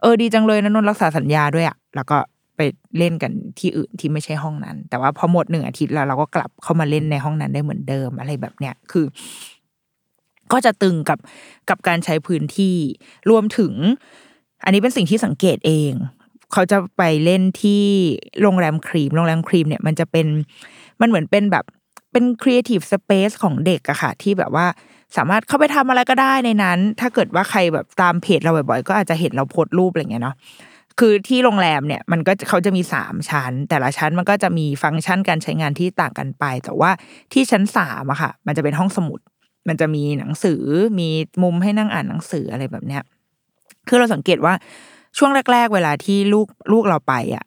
[0.00, 2.16] เออดีจังเลยนะนนรักษาสัญญาด้วยอะแล้วก็
[2.56, 2.60] ไป
[2.98, 9.06] เล่นกันที่อื่นที่ไม่ใช่ห้องนั้น แต่ว่าพอหมดหนึ่งอาทิตย์แล้วเราก็กลับเข้ามาเล่นในห้องนั้นได้เหมือนเดิมอะไรแบบเนี้ยคือ
[10.52, 11.18] ก็จะตึงกับ
[11.68, 12.76] กับการใช้พื้นที่
[13.30, 13.72] รวมถึง
[14.64, 15.92] อันนี้เป็นสิ่งที่สังเกตเอง
[16.52, 17.82] เขาจะไปเล่นที่
[18.42, 20.26] โรงแรมครีมโรงแรมครีมเนี่ยมันจะเป็น
[21.00, 21.64] มันเหมือนเป็นแบบ
[22.12, 24.66] เป็น creative space ของเด็กอะค่ะ ที่แบบว่า
[25.16, 30.36] สามารถเข้าไปทำอะไรก็ได้ในนั้น ถ้าเกิดว่าใครแบบตามเพจเราบ่อยๆ ก็อาจจะเห็นเราโพสต์รูปอะไรเงี้ยเนาะ
[31.00, 36.90] คือที่โรงแรมเนี่ยมันก็เขาจะมีสามชั้น แต่ละชั้นมันก็จะมีฟังก์ชันการใช้งานที่ต่างกันไป แต่ว่า
[37.32, 39.20] ที่ชั้นสามอะค่ะ มันจะเป็นห้องสมุด
[39.68, 40.62] มันจะมีหนังสือ
[40.98, 41.08] มี
[41.42, 43.02] มุมให้นั่งอ่านหนังสืออะไรแบบเนี้ย
[43.88, 44.54] คือเราสังเกตว่า
[45.18, 47.44] ช่วงแรก ๆ เวลาที่ลูกลูกเราไปอะ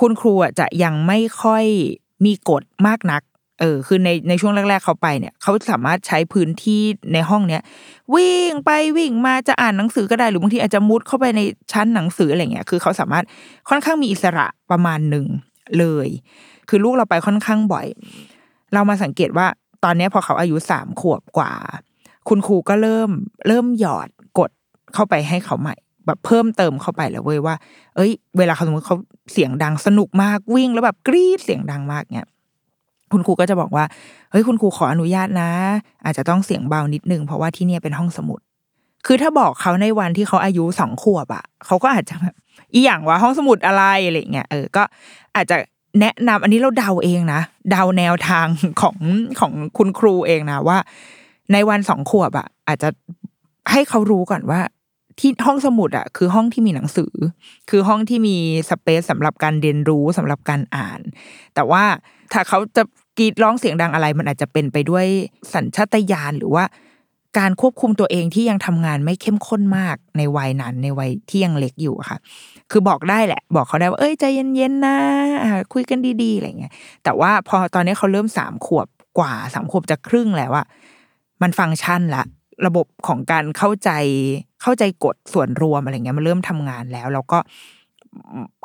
[0.00, 1.64] คุณครูจะยังไม่ค่อย
[2.24, 3.22] มีกฎมากนัก
[3.62, 7.62] เออคือในในช่วงแรก ๆเขาไปเนี่ยเขาสามารถใช้พื้นที่ในห้องเนี้ย
[8.14, 11.40] วิ่งไปวิ่งมาจะอ่านหนังสือก็ได้หรือบางทีอาจจะมุดเข้าไปใน
[11.72, 13.24] ชั้นหนังสืออะไรเงี้ยคือเขาสามารถ
[13.68, 15.26] ค่อนข้างมีอิสระประมาณหนึ่ง
[15.78, 16.08] เลย
[16.68, 17.86] คือลูกเราไปค่อนข้างบ่อย
[18.74, 19.46] เรามาสังเกตว่า
[19.84, 21.52] ตอนนี้พอเขาอายุสามขวบกว่า
[22.28, 23.10] คุณครูก็เริ่ม
[23.48, 24.50] เริ่มหยอดกด
[24.94, 25.74] เข้าไปให้เขาใหม่
[26.06, 27.54] แบบเพิ่มเติมเข้าไปแล้วเว้ยว่า
[27.96, 28.96] เอ้ย เวลาเขาสมมติเขา
[29.32, 32.28] เสียงดังสนุกมากวิ่งแล้วแบบกรี๊ดเสียงดังมากเนี่ย
[33.12, 33.84] คุณครูก็จะบอกว่า
[34.30, 35.50] เฮ้ยคุณครูขออนุญาตนะ
[36.04, 38.40] อาจจะต้องเสียงเบานิดนึงเพราะว่าที่เนี่ยเป็นห้องสมุด
[39.06, 42.34] คือถ้าบอกเขาในวันที่เขาอายุสองขวบอะเขาก็อาจจะแบบ
[42.72, 44.82] อีอย่างว่าห้องสมุดอะไรอะไรเงี้ยเออก็
[45.36, 45.56] อาจจะ
[46.00, 48.46] แนะนำอันนี้เราเดาเองนะเดาแนวทาง
[48.82, 48.96] ของ
[49.40, 50.78] ของคุณครูเองนะว่า
[51.52, 52.88] ในวันสองขวบอะอาจจะ
[53.70, 54.60] ให้เขารู้ก่อนว่า
[55.20, 57.12] ที่ห้องสมุดอะคือห้องที่มีหนังสือ
[57.70, 58.36] คือห้องที่มี
[58.70, 61.00] สเปซสำหรับการเรียนรู้สำหรับการอ่าน
[61.54, 61.84] แต่ว่า
[62.32, 62.82] ถ้าเขาจะ
[63.18, 65.06] กรีดร้องเสียงดังอะไร มันอาจจะเป็นไปด้วย
[65.54, 66.64] สัญชาตญาณหรือว่า
[67.38, 72.18] การควบคุมตัวเองที่ยังทำงานไม่เข้มข้นมากในวัยนั้นในวัยที่ยังเล็กอยู่ค่ะ
[72.70, 74.96] คือบอกได้แหละ บอกเขาได้ว่าเอ้ยใจเย็นๆนะ
[75.72, 76.72] คุยกันดีๆอะไรเงี้ย
[77.04, 78.86] แต่ว่าพอตอนนี้เขาเริ่มสามขวบ
[79.18, 80.66] กว่าสามขวบจะครึ่งแล้วอะ
[81.42, 82.24] มันฟังก์ชันละ
[82.66, 83.90] ระบบของการเข้าใจ
[84.62, 87.38] เข้าใจกฎส่วนรวมอะไรเงี้ยมันเริ่มทำงานแล้ว แล้วก็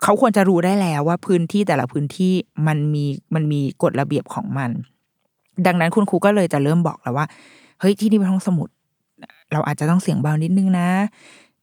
[0.04, 2.34] เขาควรจะรู้ได้แล้วว่าพื้นที่แต่ละพื้นที่
[2.68, 3.06] มันมี
[3.36, 4.70] มันมีกฎระเบียบของมัน
[5.68, 7.26] ดังนั้นคุณครูก็เลยจะเริ่มบอกแล้วว่า
[7.80, 8.70] เฮ้ยที่นี่เป็นห้องสมุด
[9.52, 10.90] เราอาจจะต้องเสียงเบานิดนึงนะ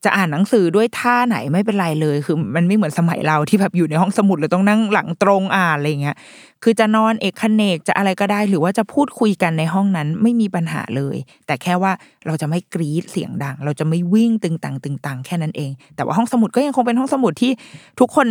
[0.05, 6.17] จะอ่านหนังสือด้วยท่าไหนไม่เป็นไรเลย คือมันไม่เหมือนสมัยเราที่แบบอยู่ในห้องสมุดเราต้องนั่งหลังตรงอ่านอะไรเงี้ย
[6.63, 11.93] คือจะนอนเอกคเนกจะอะไรก็ได้ หรือว่าจะพูดคุยกันในห้องนั้นไม่มีปัญหาเลย แต่แค่ว่า
[12.27, 17.53] เราจะไม่กรีดเสียงดัง เราจะไม่วิ่งตึงตังตึงตังแค่นั้นเอง แต่ว่าห้องสมุดก็ยังคงเป็นห้องสมุดที่
[18.01, 18.27] ทุกคน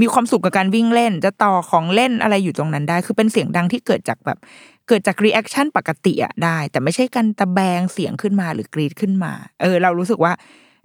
[0.00, 4.38] มีความสุขกับการวิ่งเล่น จะต่อของเล่นอะไรอยู่ตรงนั้นได้ คือเป็นเสียงดังที่เกิดจากแบบ
[4.88, 10.32] เกิดจาก reaction ปกติอะได้ แต่ไม่ใช่การตะแบงเสียงขึ้นมาหรือกรี๊ดขึ้นมา เออ เรารู้สึกว่า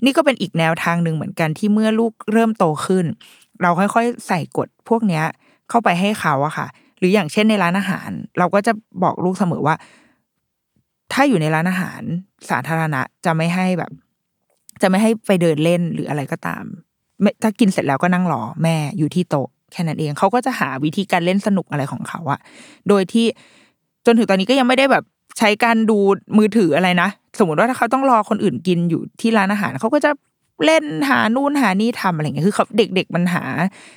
[0.04, 3.06] นี่ก็เป็นอีกแนวทางหนึ่งเหมือนกันที่เมื่อลูกเริ่มโตขึ้น
[3.62, 5.24] เราค่อยๆ ใส่กฎพวกเนี้ย
[5.70, 8.10] เข้าไปให้เขาอะค่ะ หรืออย่างเช่นในร้านอาหาร
[8.40, 9.76] เราก็จะบอกลูกเสมอว่า
[11.14, 12.02] ถ้าอยู่ในร้านอาหาร
[12.50, 13.92] สาธารณะจะไม่ให้แบบ
[14.82, 16.64] จะไม่ให้ไปเดินเล่นหรืออะไรก็ตาม
[17.42, 22.40] ถ้ากินเสร็จแล้วก็นั่งรอแม่อยู่ที่โต๊ะแค่นั้นเองเขาก็จะหาวิธีการเล่นสนุกอะไรของเขาอะ
[22.90, 23.26] โดยที่
[24.06, 25.04] จนถึงตอนนี้ก็ยังไม่ได้แบบ
[25.38, 25.98] ใช้การดู
[26.38, 30.12] มือถืออะไรนะ สมมติว่าถ้าเขาต้องรอคนอื่นกินอยู่ที่ร้านอาหารเขาก็จะ
[30.66, 33.44] เล่นหานู่นหานี่ทำอะไรเงี้ยคือเขาเด็ก ๆ มันหา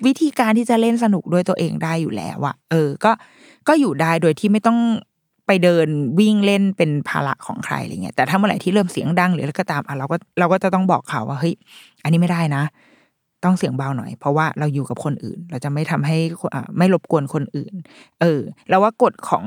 [0.06, 3.12] วิธีการที่จะเล่นสนุกด้วยตัวเองได้อยู่แล้วอะเออ ก็
[3.68, 4.78] ก็อยู่ได้โดยที่ไม่ต้อง
[5.46, 11.54] ไปเดินวิ่งเล่นเป็นภาระของใครอะไรเงี้ยแต่ถ้าเมื่อไหร่ที่เริ่มเสียงดังหรืออะไรก็ตามอะเราก็เราก็จะต้องบอกเขาว่าเฮ้ย
[12.02, 12.62] อันนี้ไม่ได้นะ
[13.44, 16.16] ต้องเสียงเบาหน่อย เพราะว่าเราอยู่กับคนอื่น เราจะไม่ทำให้
[16.78, 17.74] ไม่รบกวนคนอื่น
[18.20, 19.44] เออ แล้วว่ากฎของ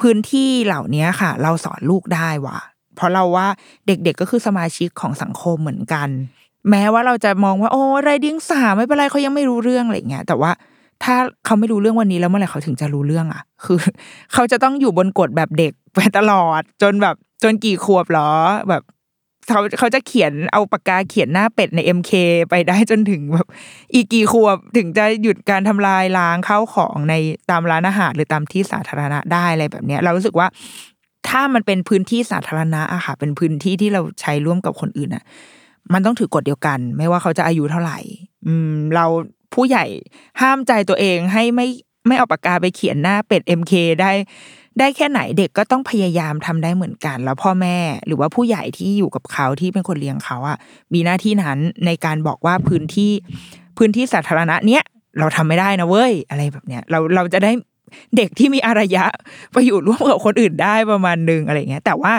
[0.00, 2.58] พื้นที่เหล่านี้ค่ะ เราสอนลูกได้ว่ะ
[2.96, 3.46] เพราะเราว่า
[3.86, 6.08] เด็กๆก็คือสมาชิกของสังคมเหมือนกัน
[6.70, 10.50] แม้ว่าเราจะมองว่าโอ้ไรเดียงสาไม่เป็นไรเขายังไม่รู้เรื่องอะไรเงี้ยแต่ว่า
[11.04, 13.78] ถ้าเขาไม่รู้เรื่องวันนี้แล้วเมื่อไหร่เขาถึงจะรู้เรื่องอะ คือ
[14.32, 18.30] เขาจะต้องอยู่บนกฎแบบเด็กไปตลอด จนแบบจนกี่ขวบหรอ
[18.68, 18.82] แบบ
[19.48, 22.12] เขาเขาจะเขียนเอาปากกาเขียนหน้าเป็ดใน MK
[22.50, 23.46] ไปได้จนถึงแบบ
[23.94, 27.14] อีกกี่ขวบถึงจะหยุดการทำลายล้างข้าวของใน
[27.50, 30.46] ตามร้านอาหารหรือตามที่สาธารณะได้อะไรแบบเนี้ย เรารู้สึกว่า
[31.28, 35.24] ถ้ามันเป็นพื้นที่สาธารณะอะค่ะเป็นพื้นที่ที่เราใช้ร่วมกับคนอื่นอะ
[35.92, 37.98] มันต้องถือกฎเดียวกัน ไม่ว่าเขาจะอายุเท่าไหร่
[38.46, 39.06] อืม เรา
[39.54, 39.84] ผู้ใหญ่
[40.40, 41.66] ห้ามใจตัวเองให้ไม่
[42.06, 44.10] ไม่เอาปากกาไปเขียนหน้าเป็ด MK ได้
[44.78, 50.58] ได้แค่ไหนเด็กก็ต้องพยายามทำได้เหมือนกัน แล้วพ่อแม่หรือว่าผู้ใหญ่ที่อยู่กับเขาที่เป็นคนเลี้ยงเขาอะ
[50.94, 53.12] มีหน้าที่นั้นในการบอกว่าพื้นที่
[53.78, 54.82] พื้นที่สาธารณะเนี้ย
[55.18, 57.52] เราทำไม่ได้นะเว้ยอะไรแบบเนี้ยเราเราจะได้
[58.16, 59.04] เด็กที่มีอารยะ
[59.52, 62.12] ไปอยู่ร่วมกับคนอื่นได้ประมาณนึงอะไรเงี้ย แต่ว่า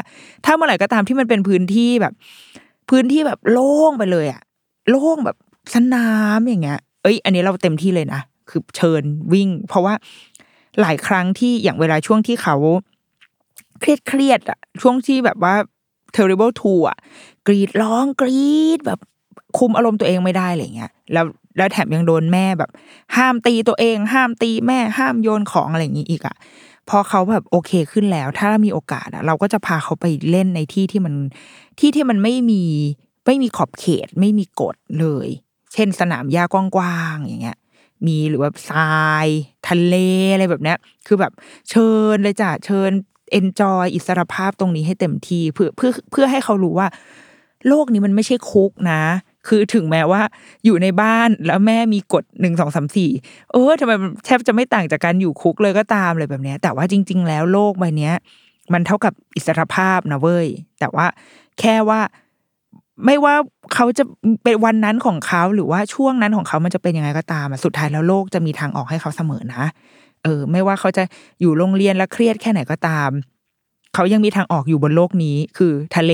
[0.46, 2.14] ถ้าเมื่อไหร่ก็ตามที่มันเป็นพื้นที่แบบ
[2.90, 4.42] พื้นที่แบบโล่งไปเลยอะ
[4.90, 5.38] โล่งแบบ
[5.74, 9.94] สนามอย่างเงี้ย เอ้ย อันนี้เราเต็มที่เลยนะคือเชิญวิ่ง เพราะว่า
[10.82, 12.56] หลายครั้งที่อย่างเวลาช่วงที่เขา
[13.80, 15.56] เครียดเครียดอะช่วงที่แบบว่า
[16.16, 16.98] terrible two อะ
[17.48, 19.00] กรีดร้องกรีดแบบ
[19.58, 21.26] คุมอารมณ์ตัวเองไม่ได้อะไรเงี้ยแล้ว
[21.58, 22.72] แล้วแถมยังโดนแม่แบบ
[23.18, 26.36] ห้ามตีตัวเอง ห้ามตีแม่ห้ามโยนของอะไรอย่างนี้อีกอะ
[26.90, 31.14] พอเขาแบบโอเคขึ้นแล้ว ถ้ามีโอกาสอะเราก็จะพาเขาไปเล่นในที่ที่มัน
[31.80, 32.64] ที่ที่มันไม่มี
[33.26, 35.28] ไม่มีขอบเขต ไม่มีกฎเลย
[35.74, 37.58] เช่นสนามหญ้ากว้างๆอย่างเงี้ย
[38.08, 39.28] มีหรือว่าทราย
[39.68, 39.96] ทะเล
[40.34, 40.76] อะไรแบบนี้
[41.08, 41.32] คือแบบ
[41.70, 42.92] เชิญเลยจ้ะเชิญ
[43.32, 46.88] เอนจอยอิสรภาพตรงนี้ให้เต็มที่เพื่อเพื่อเพื่อให้เขารู้ว่า
[47.68, 49.02] โลกนี้มันไม่ใช่คุกนะ
[49.48, 50.22] คือถึงแม้ว่า
[50.66, 53.12] อยู่ในบ้านแล้วแม่มีกฎหนึ่งสองสามสี่
[53.52, 53.92] เออทำไม
[54.26, 58.12] แทบจะไม่ต่างจากการอยู่คุกเลยก็ตามเลยแบบนี้แต่ว่าจริง ๆ แล้วโลกใบนี้
[58.74, 60.48] มันเท่ากับอิสรภาพนะเว้ย
[60.80, 61.06] แต่ว่า
[61.60, 62.00] แค่ว่า
[63.06, 63.36] ไม่ว่า
[63.74, 64.04] เขาจะ
[64.44, 69.64] เป็นวันนั้นของเขาหรือว่าช่วงนั้นของเขามันจะเป็นยังไงก็ตามอะสุดท้ายแล้วโลกจะมีทางออกให้เขาเสมอนะ
[70.24, 71.04] เออ ไม่ว่าเขาจะ
[71.42, 73.10] อยู่โรงเรียนแล้วเครียดแค่ไหนก็ตาม
[73.94, 76.12] เขายังมีทางออกอยู่บนโลกนี้ คือทะเล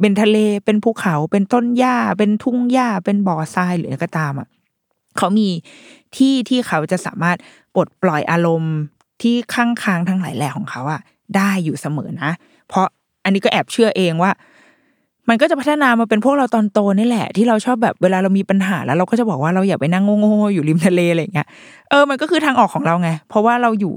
[0.00, 4.48] เป็นทะเลเป็นภูเขาเป็นต้นหญ้า เป็นทุ่งหญ้าเป็นบ่อทรายหรืออะไรก็ตามอะ
[5.16, 5.48] เขามี
[6.16, 7.36] ที่ที่เขาจะสามารถ
[7.74, 8.74] ปลดปล่อยอารมณ์
[9.22, 11.00] ที่ข้างค้างทั้งหลายแหล่ของเขาอะ
[11.36, 12.30] ได้อยู่เสมอนะ
[12.68, 12.86] เพราะ
[13.24, 14.30] อันนี้ก็แอบเชื่อเองว่า
[15.28, 21.48] มันก็จะพัฒนามาเป็นพวกเราตอนโตนี่แหละ ที่เราชอบแบบเวลาเรามีปัญหาแล้วเราก็จะบอกว่าเราอย่าไปนั่งโง่ๆอยู่ริมทะเลอะไรอย่างเงี้ย
[21.90, 23.94] เออมันก็คือทางออกของเราไง เพราะว่าเราอยู่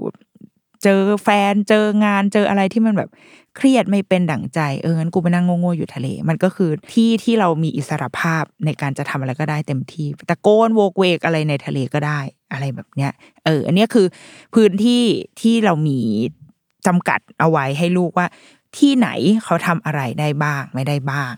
[0.83, 3.09] เจอแฟนเจองานเจออะไรที่มันแบบ
[3.57, 12.19] เครียดไม่เป็นดั่งใจเอองั้นกูไปนั่งโง่ๆอยู่ทะเล มันก็คือที่ที่เรามีอิสรภาพในการจะทำอะไรก็ได้เต็มที่ตะโกนโวกเวกอะไรในทะเลก็ได้
[12.51, 13.11] อะไรแบบเนี้ย
[13.45, 14.05] เออ อันนี้คือ
[14.55, 15.03] พื้นที่
[15.41, 15.99] ที่เรามี
[16.87, 18.27] จำกัดเอาไว้ให้ลูกว่า
[18.77, 19.07] ที่ไหน
[19.43, 21.35] เขาทำอะไรได้บ้างไม่ได้บ้าง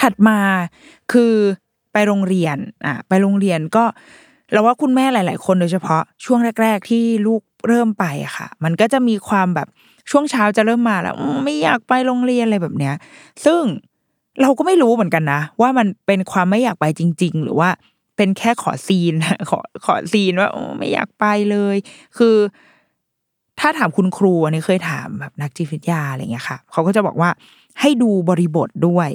[0.00, 0.40] ถัดมา
[1.12, 1.34] คือ
[1.92, 3.84] ไปโรงเรียนอะไปโรงเรียนก็
[4.52, 9.68] เราว่าคุณแม่หลาย ๆ คนโดยเฉพาะช่วงแรก ๆ ที่ลูกเริ่มไปอะค่ะ มันก็จะมีความแบบ
[10.10, 12.94] ช่วงเช้าจะเริ่มมาแล้วไม่อยากไปโรงเรียนอะไรแบบเนี้ย
[13.44, 13.60] ซึ่ง
[14.42, 17.70] เราก็ไม่รู้เหมือนกันนะ ว่ามันเป็นความไม่อยากไปจริง ๆ หรือว่า
[18.16, 19.14] เป็นแค่ขอซีน
[19.50, 21.76] ขอขอซีนว่าไม่อยากไปเลย
[22.18, 22.36] คือ
[23.60, 27.30] ถ้าถามคุณครูอันนี้เคยถามแบบนักจิตวิทยาอะไรเงี้ยค่ะเขาก็จะบอกว่า
[27.80, 29.08] ให้ดูบริบทด้วย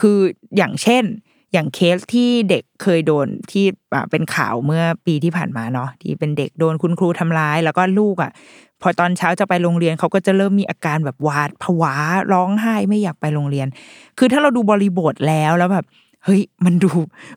[0.00, 0.18] คือ
[0.56, 1.04] อย่างเช่น
[1.52, 3.64] อย่างเคสที่เด็กเคยโดนที่
[4.10, 8.32] เป็นข่าวเมื่อปีที่ผ่านมาเนาะที่เป็นเด็กโดนคุณครูทำร้าย แล้วก็ลูกอะ
[8.82, 11.94] พอตอนเช้าจะไปโรงเรียนเขาก็จะเริ่มมีอาการแบบหวาดผวา
[12.32, 13.66] ร้องไห้ไม่อยากไปโรงเรียน
[14.18, 15.84] คือถ้าเราดูบริบทแล้วแล้วแบบ
[16.24, 16.90] เฮ้ยมันดู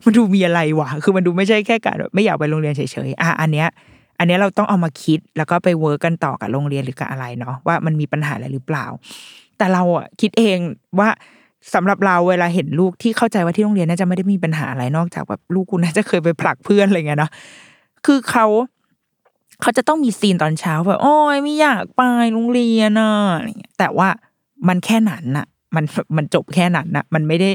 [0.04, 3.68] มันดูมีอะไรวะคือมันดูไม่ใช่แค่การแบบไม่อยากไปโรงเรียนเฉยๆอะอันเนี้ย
[4.18, 8.86] อันเนี้ยเราต้องเอามาคิดแล้วก็ไป work กันต่อกับโรงเรียนหรือกับอะไรเนาะว่ามันมีปัญหาอะไรหรือเปล่า
[9.58, 10.58] แต่เราอะคิดเอง
[10.98, 11.08] ว่า
[11.74, 17.30] สำหรับเราเวลาเห็นลูกที่เข้าใจว่าที่โรงเรียนน่าจะไม่ได้มีปัญหาอะไรนอกจากแบบลูกกูน่าจะเคยไปผลักเพื่อนอะไรเงี้ยเนาะ
[18.06, 18.46] คือเขา
[19.60, 22.02] เขาจะต้องมีซีนตอนเช้าแบบโอ้ยไม่อยากไป
[22.32, 24.08] โรงเรียนอะอะไรเงี้ยแต่ว่า
[24.68, 25.84] มันแค่นั้นน่ะ มัน
[26.16, 27.50] มันจบแค่นั้นน่ะ มันไม่ได้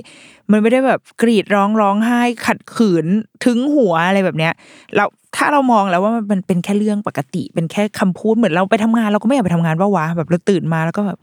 [0.51, 3.05] มันไม่ได้แบบกรีดร้องร้องไห้ ขัดขืน
[3.45, 4.53] ถึงหัวอะไรแบบเนี้ย
[4.95, 11.17] เราถ้าเรามองแล้วว่ามันเป็นแค่เรื่องปกติ เป็นแค่คำพูดเหมือนเราไปทำงาน เราก็ไม่อยากไปทำงานว่าวะแบบเราตื่นมาแล้วก็แบบ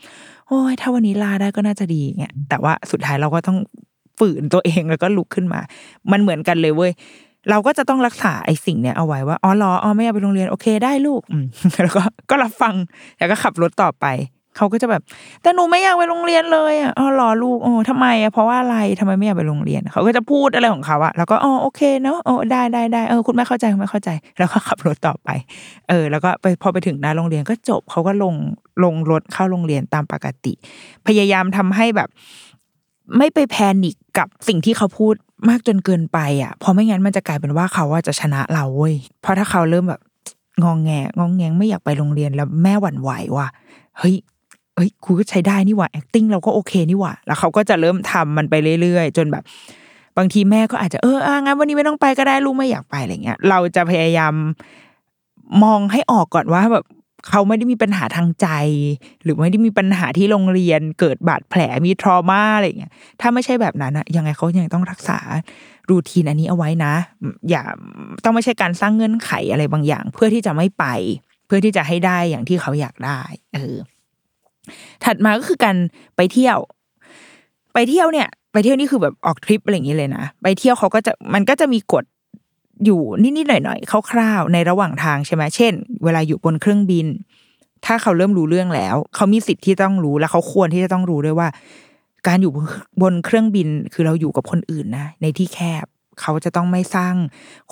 [0.48, 3.58] โอ้ยถ้าวันนี้ลาได้ก็น่าจะดีเงี้ยแต่ว่าสุดท้ายเราก็ต้อง
[4.18, 5.61] ฝืนตัวเองแล้วก็ลุกขึ้นมา
[6.12, 6.92] มันเหมือนกันเลยเว้ย
[7.50, 11.22] เราก็จะต้องรักษาไอ้สิ่งเนี้ยเอาไว้ว่าอ๋อรออ๋อไม่อยากไปโรงเรียนโอเคได้ลูก
[11.82, 12.74] แล้วก็ก็รับฟัง
[13.18, 14.06] แล้วก็ขับรถต่อไป
[14.59, 15.03] เขาก็จะแบบ
[15.42, 25.29] แต่หนูไม่อยากไปโรงเรียนเลยอะอ๋อหรอลูกโอ้ทำไมอะเพราะว่าอะไรทำไมไม่อยากไปโรงเรียน เขาก็จะพูดอะไรของเขาอะแล้วก็อ๋อโอเคเนาะโอ้ได้ได้ได้เออคุณแม่เข้าใจคุณแม่เข้าใจ แล้วก็ขับรถต่อไป
[25.88, 28.35] เออ แล้วก็ไปพอไปถึงหน้าโรงเรียนก็จบเขาก็ลง
[28.85, 30.53] ลงรถเข้าโรงเรียนตามปกติ
[31.07, 32.09] พยายามทำให้แบบ
[33.18, 35.14] ไม่ไปแพนิคกับสิ่งที่เขาพูด
[35.49, 40.01] มากจนเกินไปอะเพราะไม่งั้นมันจะกลายเป็นว่าเขาว่าจะชนะเราเว้ยเพราะถ้าเขาเริ่มแบบ
[40.64, 43.49] งองแงงองแงงไม่อยากไปโรงเรียนแล้วแม่หวั่นไหวว่ะ
[43.99, 44.16] เฮ้ย
[44.78, 49.42] เฮ้ยครูก็ใช้ได้นี่หว่า acting เราก็โอเคนี่หว่า แล้วเขาก็จะเริ่มทำมันไปเรื่อยๆ จนแบบ
[50.18, 54.34] บางทีแม่ก็อาจจะเอออะงั้นวันนี้ไม่ต้องไปก็ได้ลูกไม่อยากไปอะไรเงี้ย เราจะพยายาม
[55.62, 56.84] มองให้ออกก่อนว่าแบบ
[57.28, 58.48] เขาไม่ได้มีปัญหาทางใจ
[59.22, 65.18] หรือไม่ได้มีปัญหาที่โรงเรียน เกิดบาดแผลมีทรมาอะไรเงี้ยถ้าไม่ใช่แบบนั้นอะยังไงเขายังต้องรักษา
[65.90, 66.94] รูทีนอันนี้เอาไว้นะ
[67.50, 67.62] อย่า
[68.24, 70.84] ต้องไม่ใช่การสร้างเงื่อนไขอะไรบางอย่าง เพื่อที่จะไม่ไป
[71.46, 73.20] เพื่อที่จะให้ได้อย่างที่เขาอยากได้
[73.54, 73.76] เออ
[75.04, 75.76] ถัดมาก็คือการ
[76.16, 76.59] ไปเที่ยว
[77.74, 82.04] ไปเที่ยวเนี่ย ไปเที่ยวนี่คือแบบออกทริปอะไรอย่างนี้เลยนะ ไปเที่ยวเขาก็จะมันก็จะมีกฎ
[82.85, 85.72] อยู่นิดๆหน่อยๆคร่าวๆในระหว่างทางใช่ไหมเช่น
[86.04, 87.07] เวลาอยู่บนเครื่องบิน
[87.87, 91.48] ถ้าเขาเริ่มรู้เรื่องแล้ว เขามีสิทธิ์ที่ต้องรู้และเขาควรที่จะต้องรู้ด้วยว่า
[92.26, 92.52] การอยู่
[93.02, 95.87] บนเครื่องบินคือเราอยู่กับคนอื่นนะในที่แคบ
[96.22, 97.14] เขาจะต้องไม่สร้าง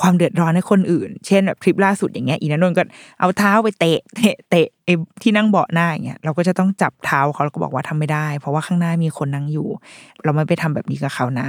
[0.01, 2.83] ความเดือดร้อนให้คนอื่น เช่นแบบทริปล่าสุดอย่างเงี้ยอีนันนนท์ก็
[3.21, 9.69] เอาเท้าไปเตะเตะเตะไอ้ที่นั่งเบาะหน้าอย่างเงี้ยเราก็จะต้องจับเท้าเขาแล้วก็บอกว่าทำไม่ได้ เพราะว่าข้างหน้ามีคนนั่งอยู่
[10.25, 11.47] เราไม่ไปทำแบบนี้กับเขานะ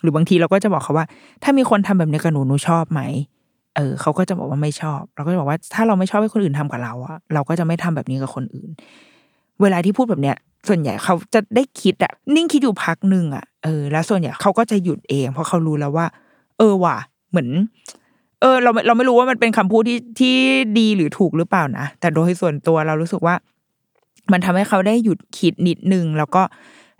[0.00, 1.06] หรือบางทีเราก็จะบอกเขาว่า
[1.42, 3.00] ถ้ามีคนทำแบบนี้กับหนูหนูชอบไหม
[3.76, 8.70] เออเขาก็จะบอกว่าไม่ชอบ เราก็จะบอกว่าถ้าเราไม่ชอบให้คนอื่นทำกับเราอะเราก็จะไม่ทำแบบนี้กับคนอื่น
[9.62, 10.36] เวลาที่พูดแบบเนี้ย
[10.68, 16.06] ส่วนใหญ่เขาจะได้คิดอะนิ่งคิดอยู่พักหนึ่งอะเออแล้วส่วนใหญ่เขาก็จะหยุดเอง เพราะเขารู้แล้วว่า
[16.58, 16.96] เออว่ะ
[17.30, 17.48] เหมือน
[18.40, 20.36] เออ เราเราไม่รู้ว่ามันเป็นคำพูดที่ที่
[20.78, 23.34] ดีหรือถูกหรือเปล่านะแต่โดยส่วนตัวเรารู้สึกว่า
[24.32, 26.42] มันทำให้เขาได้หยุดคิดนิดนึงแล้วก็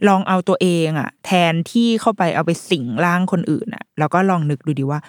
[0.08, 5.00] ลองเอาตัวเองอะแทนที่เข้าไปเอาไปสิงร่างคนอื่นอะแล้วก็ลองนึกดูดีว่า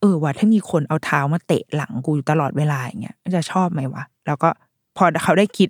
[0.00, 4.48] เออว่าถ้ามีคนเอาเท้ามาเตะหลังกูอยู่ตลอดเวลาอย่างเงี้ยจะชอบไหมวะแล้วก็
[4.96, 5.68] พอเขาได้คิด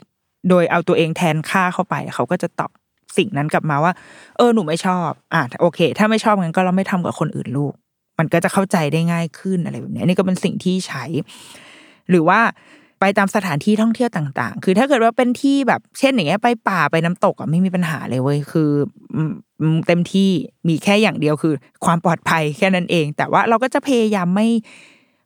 [0.51, 2.71] โดยเอาตัวเองแทนค่าเข้าไป เขาก็จะตอบ
[3.17, 3.93] สิ่งนั้นกลับมาว่า
[4.37, 7.73] เออหนูไม่ชอบ อะโอเค ถ้าไม่ชอบงั้นก็เราไม่ทำกับคนอื่นลูก
[8.19, 11.05] มันก็จะเข้าใจได้ง่ายขึ้นอะไรแบบนี้นี่ก็เป็นสิ่งที่ใช้
[12.11, 12.41] หรือว่า
[13.01, 18.71] ไปตามสถานที่ท่องเที่ยวต่าง ๆ คือถ้าเกิดว่าเป็นที่แบบ เช่นอย่างเงี้ยไปป่าไปน้ำตกอะไม่มีปัญหาเลยเว้ยคือ
[19.87, 20.31] เต็มที่
[20.69, 21.55] มีแค่อย่างเดียวคือ
[21.85, 24.49] ความปลอดภัยแค่นั้นเอง แต่ว่าเราก็จะพยายามไม่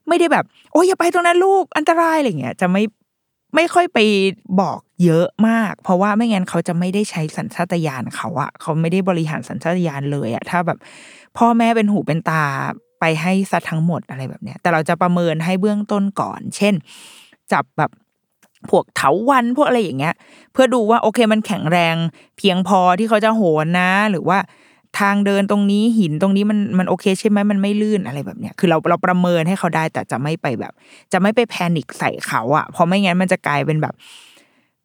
[0.07, 2.83] ไม่ได้แบบ โอ้ยอย่าไปตรงนั้นลูกอันตรายอะไรเงี้ยจะไม่
[3.55, 3.99] ไม่ค่อยไป
[4.61, 10.77] บอกเยอะมาก เพราะว่าไม่งั้นเขาจะไม่ได้ใช้สัญชาตญาณเขาอะเขาไม่ได้บริหารสัญชาตญาณเลยอะถ้าแบบ
[11.37, 12.43] พ่อแม่เป็นหูเป็นตา
[12.99, 16.73] ไปให้ซะทั้งหมดอะไรแบบเนี้ย แต่เราจะประเมินให้เบื้องต้นก่อน เช่น
[17.51, 17.91] จับแบบ
[18.69, 20.15] พวกเถาวันพวกอะไรอย่างเงี้ย
[20.53, 21.95] เพื่อดูว่าโอเคมันแข็งแรง
[22.37, 24.37] เพียงพอที่เขาจะโหนนะ หรือว่า
[24.99, 30.73] ทางเดินตรงนี้หินตรงนี้มันมันโอเคใช่ไหมมันไม่ลื่นอะไรแบบเนี้ยคือเราเราประเมินให้เขาได้แต่จะไม่ไปแบบ
[31.13, 33.93] จะไม่ไปแพนิคใส่เขาอะเพราะไม่งั้นมันจะกลายเป็นแบบ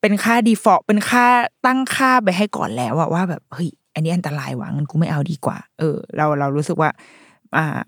[0.00, 1.26] เป็นค่าดีฟอลเป็นค่า
[1.66, 6.90] ตั้งค่าไปให้ก่อนแล้วอะว่าแบบเฮ้ย อันนี้อันตรายหว่ะงั้นกูไม่เอาดีกว่า เออ เราเรารู้สึกว่า
[7.56, 7.78] อ่า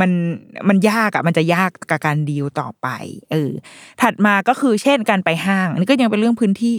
[0.00, 0.10] มัน
[0.68, 2.88] มันยากอะมันจะยากกับการดีลต่อไป
[3.32, 3.50] เออ
[4.02, 6.74] ถัดมาก็คือเช่นการไปห้างนนี้ก็ยังเป็นเรื่องพื้นที่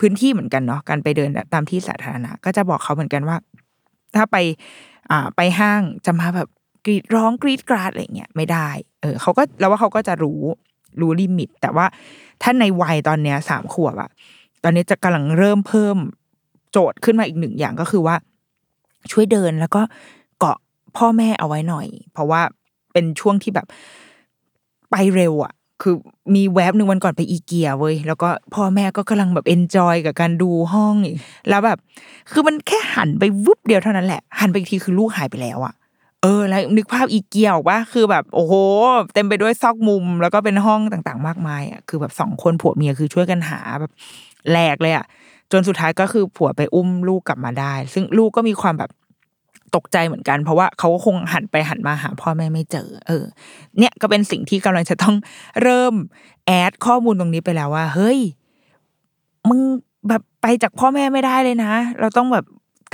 [0.00, 3.36] พื้นที่เหมือนกันเนาะการไปเดินตามที่สาธารณะ ก็จะบอกเขาเหมือนกันว่า
[4.16, 4.36] ถ้าไป
[5.10, 6.48] อ่า ไปห้างจะมาแบบ
[6.84, 8.68] กรีดร้องกรีดกราดอะไรเงี้ยไม่ได้
[9.00, 10.42] เออเขาก็แล้วว่าเขาก็จะรู้
[11.00, 11.86] รู้ลิมิต แต่ว่า
[12.42, 14.10] ถ้าในวัยตอนเนี้ยสามขวบอะ
[14.64, 15.96] ตอนนี้จะกำลังเริ่มเพิ่ม
[16.72, 18.16] โจทย์ขึ้นมาอีกหนึ่งอย่างก็คือว่า
[19.12, 19.82] ช่วยเดินแล้วก็
[20.38, 20.56] เกาะ
[20.96, 22.40] พ่อแม่เอาไว้หน่อย เพราะว่า
[22.92, 23.66] เป็นช่วงที่แบบ
[24.90, 25.52] ไปเร็วอะ
[25.82, 25.94] คือ
[26.34, 31.16] มีแวบหนึ่งวันก่อนไปอีเกียเว้ยแล้วก็พ่อแม่ก็กำลังแบบเอนจอยกับการดูห้องอีก
[31.48, 31.78] แล้วแบบ
[32.30, 35.74] คือมันแค่หันไปวุบเดียวเท่านั้นแหละ หันไปอีกทีคือลูกหายไปแล้วอะ
[36.22, 38.54] เออแล้วนึกภาพอีเกียออกว่าคือแบบ โอ้โห
[39.14, 43.92] เต็มไปด้วยซอกมุม แล้วก็เป็นห้องต่างๆ มากมายอะคือแบบสองคนผัวเมียคือช่วยกันหาแบบ
[44.50, 45.06] แหลกเลยอะ
[45.52, 48.90] จนสุดท้ายก็คือผัวไปอุ้มลูกกลับมาได้ ซึ่งลูกก็มีความแบบ
[49.76, 53.24] ตกใจเหมือนกัน เพราะว่าเขาก็คงหันไปหันมาหาพ่อแม่ไม่เจอ เออ
[53.78, 55.16] เนี่ยก็เป็นสิ่งที่กำลังจะต้อง
[55.62, 55.94] เริ่ม
[56.46, 58.18] แอดข้อมูลตรงนี้ไปแล้วว่า เฮ้ย
[59.48, 59.60] มึง
[60.08, 62.44] แบบไปจากพ่อแม่ไม่ได้เลยนะ เราต้องแบบ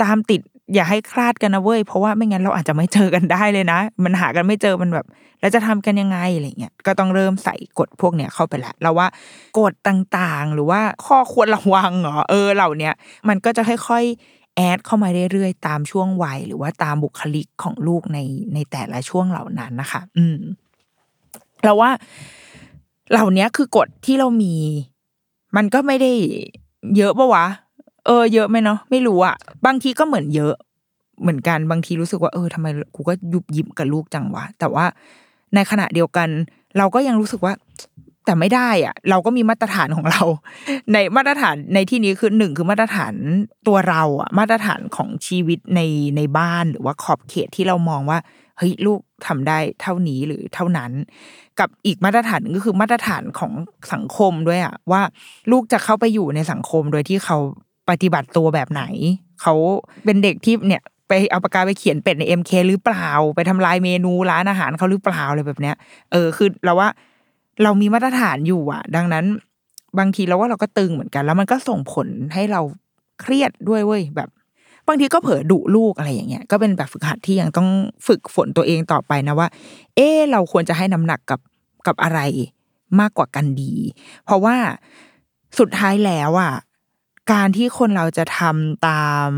[0.03, 0.41] ตามติด
[0.73, 5.05] อย่าให้คลาดกันนะเว้ยเพราะว่าไม่งั้นเราอาจจะไม่เจอกันได้เลยนะ มันหากันไม่เจอมันแบบ
[5.39, 9.07] แล้วจะทำกันยังไงอะไรเงี้ยก็ต้องเริ่มใส่กฎพวกเนี้ยเข้าไปละเราว่า
[9.59, 12.93] กฎต่างๆ หรือว่าข้อควรระวังเหรอเออเหล่าเนี้ย
[13.29, 18.19] มันก็จะค่อยๆแอดเข้ามาเรื่อยๆตามช่วงวัยหรือว่าตามบุคลิกของลูกใน
[18.53, 20.39] ในแต่ละช่วงเหล่านั้นนะคะ อืม
[21.63, 21.91] เราว่า
[23.11, 24.55] เหล่านี้คือกฎที่เรามี
[25.55, 26.11] มันก็ไม่ได้
[26.97, 27.45] เยอะปะวะ
[28.05, 29.35] เออเยอะไหมเนาะไม่รู้อะ
[29.65, 30.53] บางทีก็เหมือนเยอะ
[31.21, 34.85] เหมือนกันบางทีรู้สึกว่าเออทำไมกูก็ยุบยิบกับลูกจังวะแต่ว่า
[35.55, 36.29] ในขณะเดียวกัน
[36.77, 37.53] เราก็ยังรู้สึกว่า
[38.25, 40.23] แต่ไม่ได้อะ เราก็มีมาตรฐานของเรา
[40.91, 43.13] ในมาตรฐานในที่นี้คือหนึ่งคือมาตรฐาน
[43.67, 45.81] ตัวเราอะ มาตรฐานของชีวิตใน
[46.17, 48.19] ในบ้านหรือว่าขอบเขตที่เรามองว่า
[48.57, 50.91] เฮ้ยลูกทำได้เท่านี้หรือเท่านั้น
[51.59, 53.53] กับอีกมาตรฐานก็คือมาตรฐานของ
[53.93, 55.01] สังคมด้วยอะว่า
[55.51, 57.37] ลูกจะเข้าไปอยู่ในสังคมโดยที่เขา
[57.89, 58.83] ปฏิบัติตัวแบบไหน
[59.41, 59.53] เขา
[60.05, 65.75] เป็นเด็กที่เนี่ยไปเอาปากกาไปเขียนเป็ดในเอ็มเคหรือเปล่า ไปทำลายเมนูร้านอาหารเขาหรือเปล่าอะไรแบบเนี้ย
[66.11, 66.89] เออคือเราว่า
[67.63, 69.25] เรามีมาตรฐานอยู่อะ ดังนั้น
[69.99, 72.61] บางทีเราว่าเราก็ตึงเหมือนกัน แล้วมันก็ส่งผลให้เรา
[73.21, 74.29] เครียดด้วยเว้ยแบบ
[74.87, 77.69] บางทีก็เผลอดุลูกอะไรอย่างเงี้ยก็เป็นแบบฝึกหัดที่ยังต้อง
[78.07, 79.47] ฝึกฝนตัวเองต่อไปนะว่า
[79.95, 81.39] เออเราควรจะให้น้ำหนักกับ
[81.87, 82.19] กับอะไร
[82.99, 83.73] มากกว่ากันดี
[84.25, 84.55] เพราะว่า
[85.59, 86.53] สุดท้ายแล้วอะ
[87.31, 89.29] การที่คนเราจะทำตาม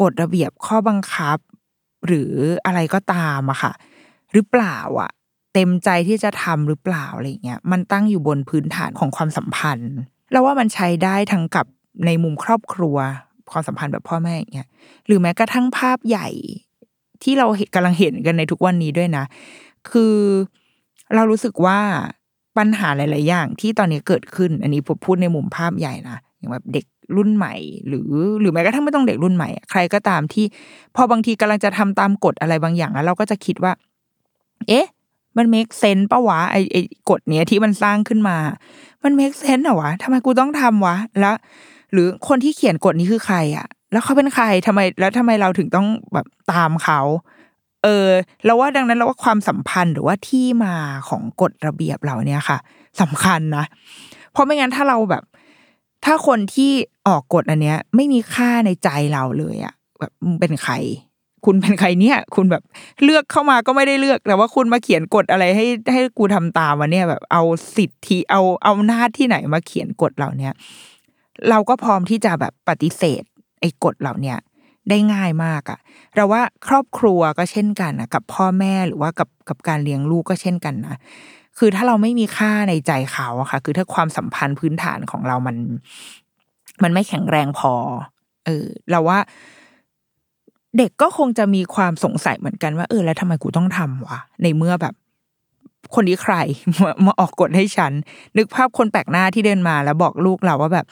[0.00, 1.38] กฎระเบียบข้อบังคับ
[2.06, 2.32] หรือ
[2.66, 3.72] อะไรก็ตามอะค่ะ
[4.32, 5.10] หรือเปล่าอะ
[5.54, 9.92] เต็มใจที่จะทำหรือเปล่าอะไรเงี้ยมันตั้งอยู่บนพื้นฐานของความสัมพันธ์
[10.30, 11.66] เราว่ามันใช้ได้ทั้งกับ
[12.06, 12.96] ในมุมครอบครัว
[13.50, 14.68] ความสัมพันธ์แบบพ่อแม่อย่างเงี้ย
[15.06, 16.28] หรือแม้กระทั่งภาพใหญ่
[17.22, 19.24] ที่เราเห็นกำลังเห็นกันในทุกวันนี้ด้วยนะ
[19.90, 20.16] คือ
[21.14, 21.80] เรารู้สึกว่า
[22.58, 26.84] ปัญหาหลาย ๆ อย่างที่ตอนนี้เกิดขึ้น อันนี้ผมพูดในมุมภาพใหญ่นะอย่างแบบเด็ก
[27.16, 27.54] รุ่นใหม่
[27.88, 30.44] หรือหรือแม้กระทั่งไม่ต้องเด็กรุ่นใหม่ ใครก็ตามที่
[30.96, 33.72] พอบางทีกำลังจะทำตามกฎอะไรบางอย่างแล้วเราก็จะคิดว่า
[34.68, 34.86] เอ๊ะ
[35.36, 36.76] มันเมคเซนปะวะไอไอ
[37.10, 38.36] กฎเนี้ยที่มันสร้างขึ้นมา
[39.04, 41.36] มันเมคเซนเหรอวะทำไมกูต้องทำวะ แล้ว
[41.92, 47.00] หรือคนที่เขียนกฎนี้คือใครอะแล้วเขาเป็นใครทำไม แล้วทำไมเราถึงต้องแบบตามเขา
[47.82, 48.08] เออ
[48.44, 50.74] เราว่าดังนั้นเราว่าความสัมพันธ์หรือว่าที่มา
[51.08, 52.58] ของกฎระเบียบเหล่าเนี้ยค่ะ
[53.00, 53.64] สำคัญนะ
[54.32, 55.22] เพราะไม่งั้นถ้าเราแบบ
[56.04, 56.72] ถ้าคนที่
[57.08, 60.74] ออกกฎอันเนี้ย ไม่มีค่าในใจเราเลยอะแบบเป็นใคร
[61.44, 62.62] คุณเป็นใครเนี่ย คุณแบบ
[63.04, 67.42] เลือกเข้ามาก็ไม่ได้เลือกแต่ว่าคุณมาเขียนกฎอะไรให้ให้กูทำตามวันเนี้ยแบบเอา
[67.76, 70.52] สิทธิเอาเอาหน้าที่ไหนมาเขียนกฎเหล่าเนี้ย
[71.50, 73.22] เราก็พร้อมที่จะแบบปฏิเสธ
[73.60, 74.38] ไอ้กฎเหล่าเนี้ย
[74.88, 75.78] ได้ง่ายมากอะ
[76.14, 80.98] เราว่าครอบครัวก็เช่นกันนะกับพ่อแม่หรือว่ากับกับการเลี้ยงลูกก็เช่นกันนะ
[81.58, 85.56] คือถ้าเราไม่มีค่าในใจเขาอะค่ะ คือถ้าความสัมพันธ์พื้นฐานของเรามัน
[86.82, 87.72] มันไม่แข็งแรงพอ
[88.46, 89.18] เออเราว่า
[90.78, 94.94] เด็กก็คงจะมีความสงสัยเหมือนกันว่า เออ แล้วทำไมกูต้องทำวะในเมื่อแบบ
[95.94, 96.34] คนนี้ใคร
[96.82, 97.92] มามาออกกฎให้ฉัน
[98.36, 100.86] นึกภาพคนแปลกหน้าที่เดินมาแล้วบอกลูกเราว่าแบบ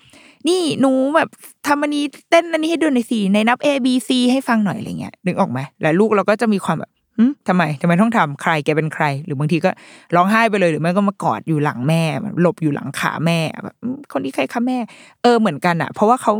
[0.48, 1.28] นี่หนูแบบ
[1.66, 6.90] ทำอันนี้เต้นอันนี้ให้ดูหน่อยสิในนับ A B C ให้ฟังหน่อยอะไรเงี้ยนึกออกไหมแล้วลูกเราก็จะมีความแบบ
[7.48, 9.70] ทำไมทำไมต้องทำใครแกเป็นใคร หรือบางทีก็
[10.14, 12.02] ร้องไห้ไปเลยหรือไม่ก็มากอดอยู่หลังแม่
[12.40, 13.76] หลบอยู่หลังขาแม่แบบ
[14.12, 14.78] คนนี้ใครคะแม่
[15.22, 16.32] เออเหมือนกันอะเพราะว่าเขา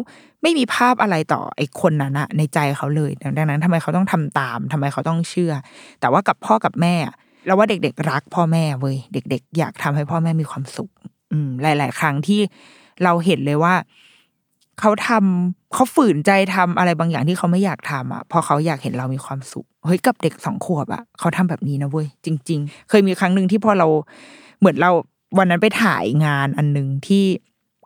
[0.42, 5.52] ไม่มีภาพอะไรต่อไอ้คนนั้นอะในใจเขาเลยดังนั้นทำไมเขาต้องทำตามทำไมเขาต้องเชื่อ
[6.00, 6.94] แต่ว่ากับพ่อกับแม่
[7.46, 10.90] เราว่าเด็ก ๆ รักพ่อแม่เว้ยเด็ก ๆ อยากทำให้พ่อแม่มีความสุข
[11.32, 12.40] อืมหลาย ๆ ครั้งที่
[13.04, 13.74] เราเห็นเลยว่า
[14.80, 23.88] เขาทำเขาฝืนใจทำอะไรบางอย่างที่เขาไม่อยากทำอะเพราะเขาอยากเห็นเรามีความสุขเฮ้ยกับเด็กสองขวบอะเขาทำแบบนี้นะเว้ยจริง ๆ เคยมีครั้งหนึ่งที่พอเรา
[24.60, 24.90] เหมือนเรา
[25.38, 27.24] วันนั้นไปถ่ายงานอันหนึ่งที่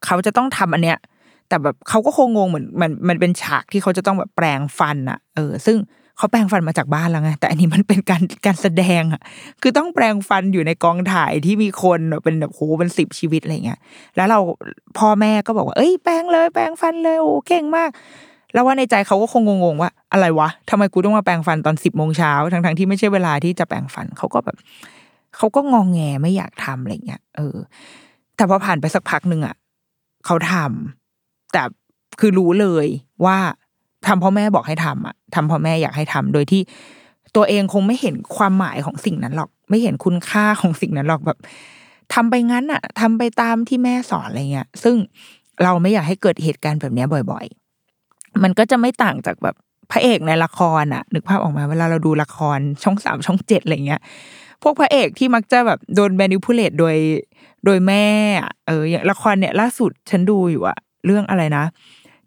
[0.04, 0.98] เขาจะต้องทำอันเนี้ย
[1.48, 5.76] แต่แบบเขาก็คงงงเหมือนมันมันเป็นฉากที่เขาจะต้องแบบแปลงฟันอะ เออ ซึ่ง
[6.16, 9.20] เขาแปลงฟันมาจากบ้านแล้วไงแต่อันนี้มันเป็นการการแสดงอะ
[9.62, 13.80] คือต้องแปลงฟันอยู่ในกองถ่ายที่มีคนแบบเป็นแบบโหเป็นสิบชีวิตอะไรเงี้ย
[14.16, 14.38] แล้วเรา
[14.98, 17.90] พ่อแม่ก็บอกว่าเอ้ยแปลงเลยแปลงฟันเลยโอ้เก่งมาก
[18.52, 24.56] แล้วว่าในใจเขาก็คงงงว่า อะไรวะทำไมกูต้องมาแปลงฟันตอนสิบโมงเช้าทั้งๆที่ไม่ใช่เวลาที่จะแปลงฟันเขาก็แบบ
[25.36, 27.56] เขาก็งองแงไม่อยากทำอะไรเงี้ยเออ
[28.36, 29.56] แต่พอผ่านไปสักพักหนึ่งอะ
[30.26, 31.62] เขาทำแต่
[32.20, 32.86] คือรู้เลย
[33.24, 33.38] ว่า
[34.06, 36.60] ทำเพราะแม่บอกให้ทำอะทำเพราะแม่อยากให้ทำโดยที่
[37.36, 41.38] ตัวเองคงไม่เห็นความหมายของสิ่งนั้นหรอก ไม่เห็นคุณค่าของสิ่งนั้นหรอกแบบ
[42.14, 44.96] ทำไปงั้นอะทำไปตามที่แม่สอนอะไรเงี้ย ซึ่ง
[45.62, 47.44] เราไม่อยากให้เกิดเหตุการณ์แบบนี้บ่อย
[47.94, 49.56] ๆ มันก็จะไม่ต่างจากแบบ
[49.90, 54.00] พระเอกในละครอะ นึกภาพออกมาเวลาเราดูละครช่องสามช่องเจ็ดอะไรเงี้ย
[54.62, 56.96] พวกพระเอกที่มักจะแบบโดน manipulate โดย
[57.64, 58.04] โดยแม่
[58.40, 61.64] อะเอออย่างละครเนี่ยล่าสุดฉันดูอยู่อะเรื่องอะไรนะ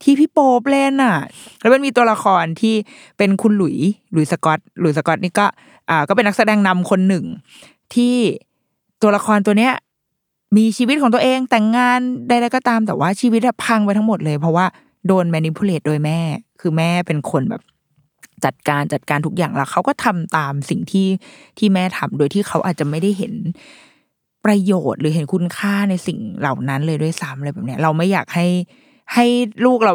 [0.03, 1.17] ที่พี่โป๊ปเล่นอะ
[1.61, 2.75] แล้วมันมีตัวละครที่
[3.17, 3.77] เป็นคุณหลุย
[4.13, 5.45] หลุยสกอตหลุยสกอตนี่ก็
[5.89, 7.25] อ่าก็เป็นนักแสดงนำคนหนึ่ง
[7.93, 8.15] ที่
[9.01, 9.73] ตัวละครตัวเนี้ย
[10.57, 14.65] มีชีวิตของตัวเองแต่งงานใดๆก็ตามแต่ว่าชีวิตพังไปทั้งหมดเลย เพราะว่า
[15.07, 16.19] โดน manipulate โดยแม่
[16.59, 17.61] คือแม่เป็นคนแบบ
[18.45, 21.07] จัดการจัดการทุกอย่างแล้วเขาก็ทำตามสิ่งที่
[21.57, 23.33] ที่แม่ทำโดยที่เขาอาจจะไม่ได้เห็น
[24.45, 28.47] ประโยชน์หรือเห็นคุณค่าในสิ่งเหล่านั้นเลยด้วยซ้ำอะไรแบบเนี้ยเราไม่อยากให้
[29.13, 29.25] ให้
[29.65, 29.93] ลูกเรา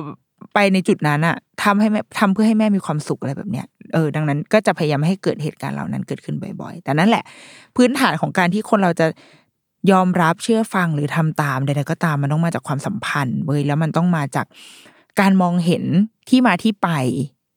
[0.54, 7.24] ไปในจุดนั้นอะทำให้แม่ทำเพื่อให้แม่มีความสุขอะไรแบบเนี้ยเออดังนั้นก็จะพยายามให้เกิดเหตุการณ์เหล่านั้นเกิดขึ้นบ่อยๆ แต่นั่นแหละ
[7.76, 9.06] พื้นฐานของการที่คนเราจะ
[9.92, 14.46] ยอมรับเชื่อฟังหรือทำตามใดๆก็ตามมันต้องมาจากความสัมพันธ์เว้ยแล้วมันต้องมาจาก
[15.20, 15.84] การมองเห็น
[16.28, 16.88] ที่มาที่ไป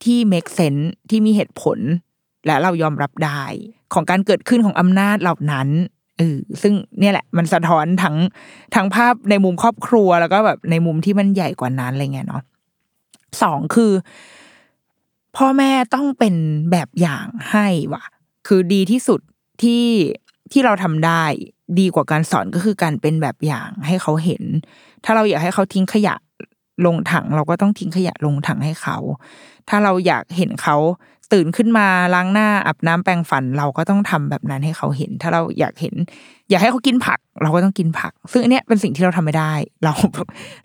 [0.04, 1.80] ที่ make sense ที่มีเหตุผล
[2.46, 3.44] และเรายอมรับได้
[3.94, 5.68] ของการเกิดขึ้นของอำนาจเหล่านั้น
[6.18, 8.16] เออซึ่งเนี่ยแหละมันสะท้อนทั้ง
[8.76, 12.44] ทั้งภาพในมุมครอบครัวแล้วก็แบบในมุมที่มันใหญ่กว่านั้นอะไรเงี้ยเนาะ
[13.42, 13.92] สองคือ
[15.38, 16.36] พ่อแม่ต้องเป็น
[16.72, 18.04] แบบอย่างให้ว่ะ
[18.48, 19.20] คือดีที่สุด
[19.62, 19.86] ที่
[20.52, 21.24] ที่เราทำได้
[21.80, 24.44] ดีกว่าการสอนก็คือการเป็นแบบอย่างให้เขาเห็น
[25.04, 26.16] ถ้าเราอยากให้เขาทิ้งขยะ
[26.86, 28.98] ลงถัง เราก็ต้องทิ้งขยะลงถังให้เขา
[29.70, 30.78] ถ้าเราอยากเห็นเขา
[31.34, 35.96] ตื่นขึ้นมาล้างหน้าอาบน้ำแปรงฟัน เราก็ต้องทำแบบนั้นให้เขาเห็น ถ้าเราอยากเห็น
[36.50, 39.54] อยากให้เขากินผัก เราก็ต้องกินผัก ซึ่งอันเนี้ยเป็นสิ่งที่เราทำไม่ได้
[39.84, 39.94] เรา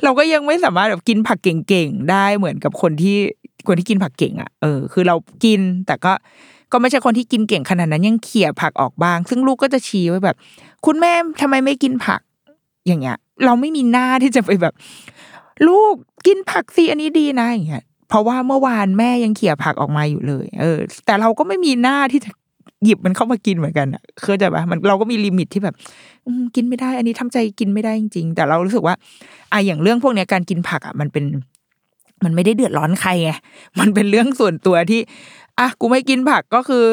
[0.05, 3.19] เราก็ยังไม่สามารถแบบกินผักเก่งๆได้เหมือนกับคนที่
[3.67, 6.13] คนที่กินผักเก่งอะเออคือเรากินแต่ก็
[6.73, 10.37] ก็ไม่ใช่คนที่กินเก่งขนาดนั้นยังเขี่ยผักออกบ้าง ซึ่งลูกก็จะชี้ไว้แบบ
[10.87, 12.21] คุณแม่ทำไมไม่กินผัก
[12.87, 14.75] อย่างเงี้ย เราไม่มีหน้าที่จะไปแบบ
[15.69, 15.95] ลูก
[16.27, 22.31] กินผักสิอันนี้ดีนะอย่างเงี้ยเพราะว่าเมื่อวานแม่ยังเขี่ยผักออกมาอยู่เลย เออ แต่เราก็ไม่มีหน้าที่จะ
[22.85, 25.75] หยิบมันเข้ามากินเหมือนกันอะเข้าใจปะมันเราก็มีลิมิตที่แบบ
[26.55, 28.95] กินไม่ได้ อันนี้ทำใจกินไม่ได้จริงๆแต่เรารู้สึกว่า
[29.53, 31.25] อะอย่างเรื่องพวกเนี้ยการกินผักอะมันเป็น
[32.25, 33.31] มันไม่ได้เดือดร้อนใครไง
[33.81, 35.01] มันเป็นเรื่องส่วนตัวที่
[35.59, 36.85] อะ กูไม่กินผักก็คือ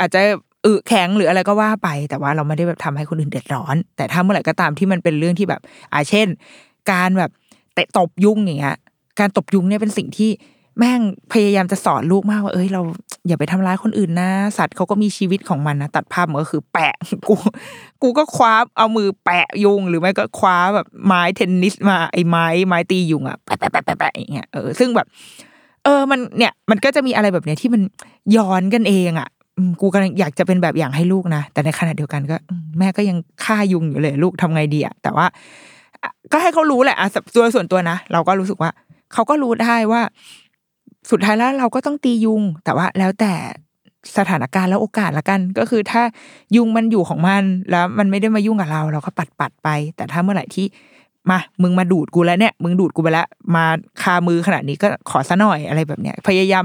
[0.00, 0.20] อาจจะ
[0.64, 5.60] อึแข็งหรืออะไรก็ว่าไป แต่ว่าเราไม่ได้แบบทำให้คนอื่นเดือดร้อน แต่ถ้าเมื่อไหร่ก็ตามที่มันเป็นเรื่องที่แบบ
[5.92, 6.26] อะเช่น
[6.92, 7.30] การแบบ
[7.76, 8.76] เตะตบยุ่งอย่างเงี้ย
[9.20, 10.30] การตบยุงเนี่ยเป็นสิ่งที่
[10.78, 11.00] แม่ง
[11.32, 12.82] พยายามจะสอนลูกมากว่าเอ้ยเรา
[13.26, 16.94] อย่าไปทำร้ายคนอื่นนะ สัตว์เขาก็มีชีวิตของมันนะตัดภาพมันก็คือแปะ
[17.28, 17.34] กู
[18.02, 25.06] กูก็คว้าเอามือแปะยุง หรือไม่ก็คว้าแบบไม้เทนนิสมาไอ้ไม้ไม้ตียุงอะแปะแปะแปะแปะแปะอย่างเงี้ยเออซึ่งแบบ
[25.84, 27.82] เออมันเนี่ย มันก็จะมีอะไรแบบเนี้ยที่มัน
[28.36, 29.28] ย้อนกันเองอะ
[29.80, 32.36] กูกำลังอยากจะเป็นแบบอย่างให้ลูกนะแต่ในขณะเดียวกันก็
[32.78, 35.26] แม่ก็ยังฆ่ายุงอยู่เลย ลูกทำไงดีอะแต่ว่า
[36.32, 38.70] ก็ให้เขารู้แหละอะตัวส่วนตัวนะเราก็รู้สึกว่า
[39.12, 40.02] เขาก็รู้ได้ว่า
[41.10, 43.32] สุดท้ายแล้วเราก็ต้องตียุง แต่ว่าแล้วแต่
[44.18, 46.02] สถานการณ์แล้วโอกาสละกัน ก็คือถ้า
[46.56, 50.66] ยุงมันอยู่ของมันแล้วมันไม่ได้มายุ่งกับเรา เราก็ปัดปัดไป แต่ถ้าเมื่อไหร่ที่
[51.30, 53.64] มามึงมาดูดกูแล้วเนี่ย มึงดูดกูไปแล้วมา
[54.02, 56.64] คามือขนาดนี้ก็ขอซะหน่อยอะไรแบบเนี้ย พยายาม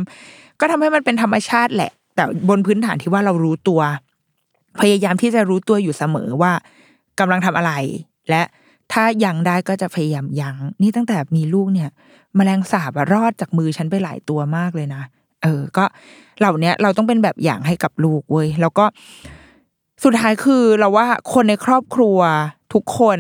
[0.60, 3.82] ก็ทำให้มันเป็นธรรมชาติแหละ แต่บนพื้นฐานที่ว่าเรารู้ตัว
[4.82, 6.52] พยายามที่จะรู้ตัวอยู่เสมอว่า
[7.20, 7.74] กำลังทำอะไร
[8.30, 8.42] และ
[8.94, 11.90] ถ้ายังได้ก็จะพยายามยังนี่ตั้งแต่มีลูกเนี่ย
[12.38, 15.04] มแมลงสาบรอดจากมือฉันไปหลายตัวมากเลยนะ
[15.44, 15.86] เออ ก็
[16.40, 18.86] เหล่านี้เราต้องเป็นแบบอย่างให้กับลูกเว้ยแล้วก็
[20.04, 22.18] สุดท้ายคือเราว่าคนในครอบครัว
[22.74, 23.20] ทุกคน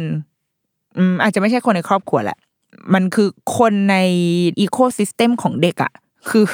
[0.98, 2.38] อืมอาจจะไม่ใช่คนในครอบครัวแหละ
[2.94, 3.96] มันคือคนใน
[4.60, 5.92] อีโคซิสเต็มของเด็กอะ่ะ
[6.30, 6.46] คือ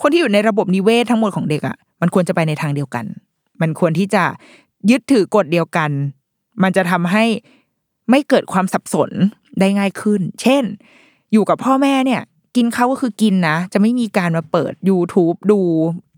[0.00, 3.04] คนที่อยู่ในระบบนิเวศทั้งหมดของเด็กอะ่ะ มันควรจะไปในทางเดียวกัน
[3.60, 4.24] มันควรที่จะ
[4.90, 5.90] ยึดถือกฎเดียวกัน
[6.62, 7.24] มันจะทำให้
[8.10, 9.10] ไม่เกิดความสับสน
[9.60, 10.64] ได้ง่ายขึ้น เช่น
[11.32, 12.22] อยู่กับพ่อแม่เนี่ย
[12.56, 15.60] กินเขาก็คือกินนะ จะไม่มีการมาเปิด YouTube ดู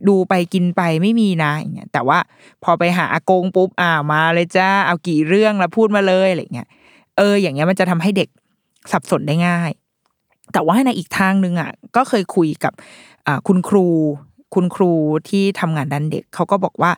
[0.08, 2.18] ดูไปกินไปไม่มีนะอย่างเงี้ยแต่ว่า
[2.62, 6.68] พอไปหาอากงปุ๊บอ่ามาเลยจ้าเอากี่เรื่องแล้วพูดมาเลยอะไรเงี้ย
[7.16, 8.28] เออ อย่างเงี้ยมันจะทำให้เด็ก
[8.92, 9.70] สับสนได้ง่าย
[10.52, 12.72] แต่ว่าในอีกทางหนึ่งอะ ก็เคยคุยกับ
[13.48, 13.86] คุณครู
[14.54, 14.92] คุณครู
[15.28, 16.92] ที่ทำงานด้านเด็กเขาก็บอกว่า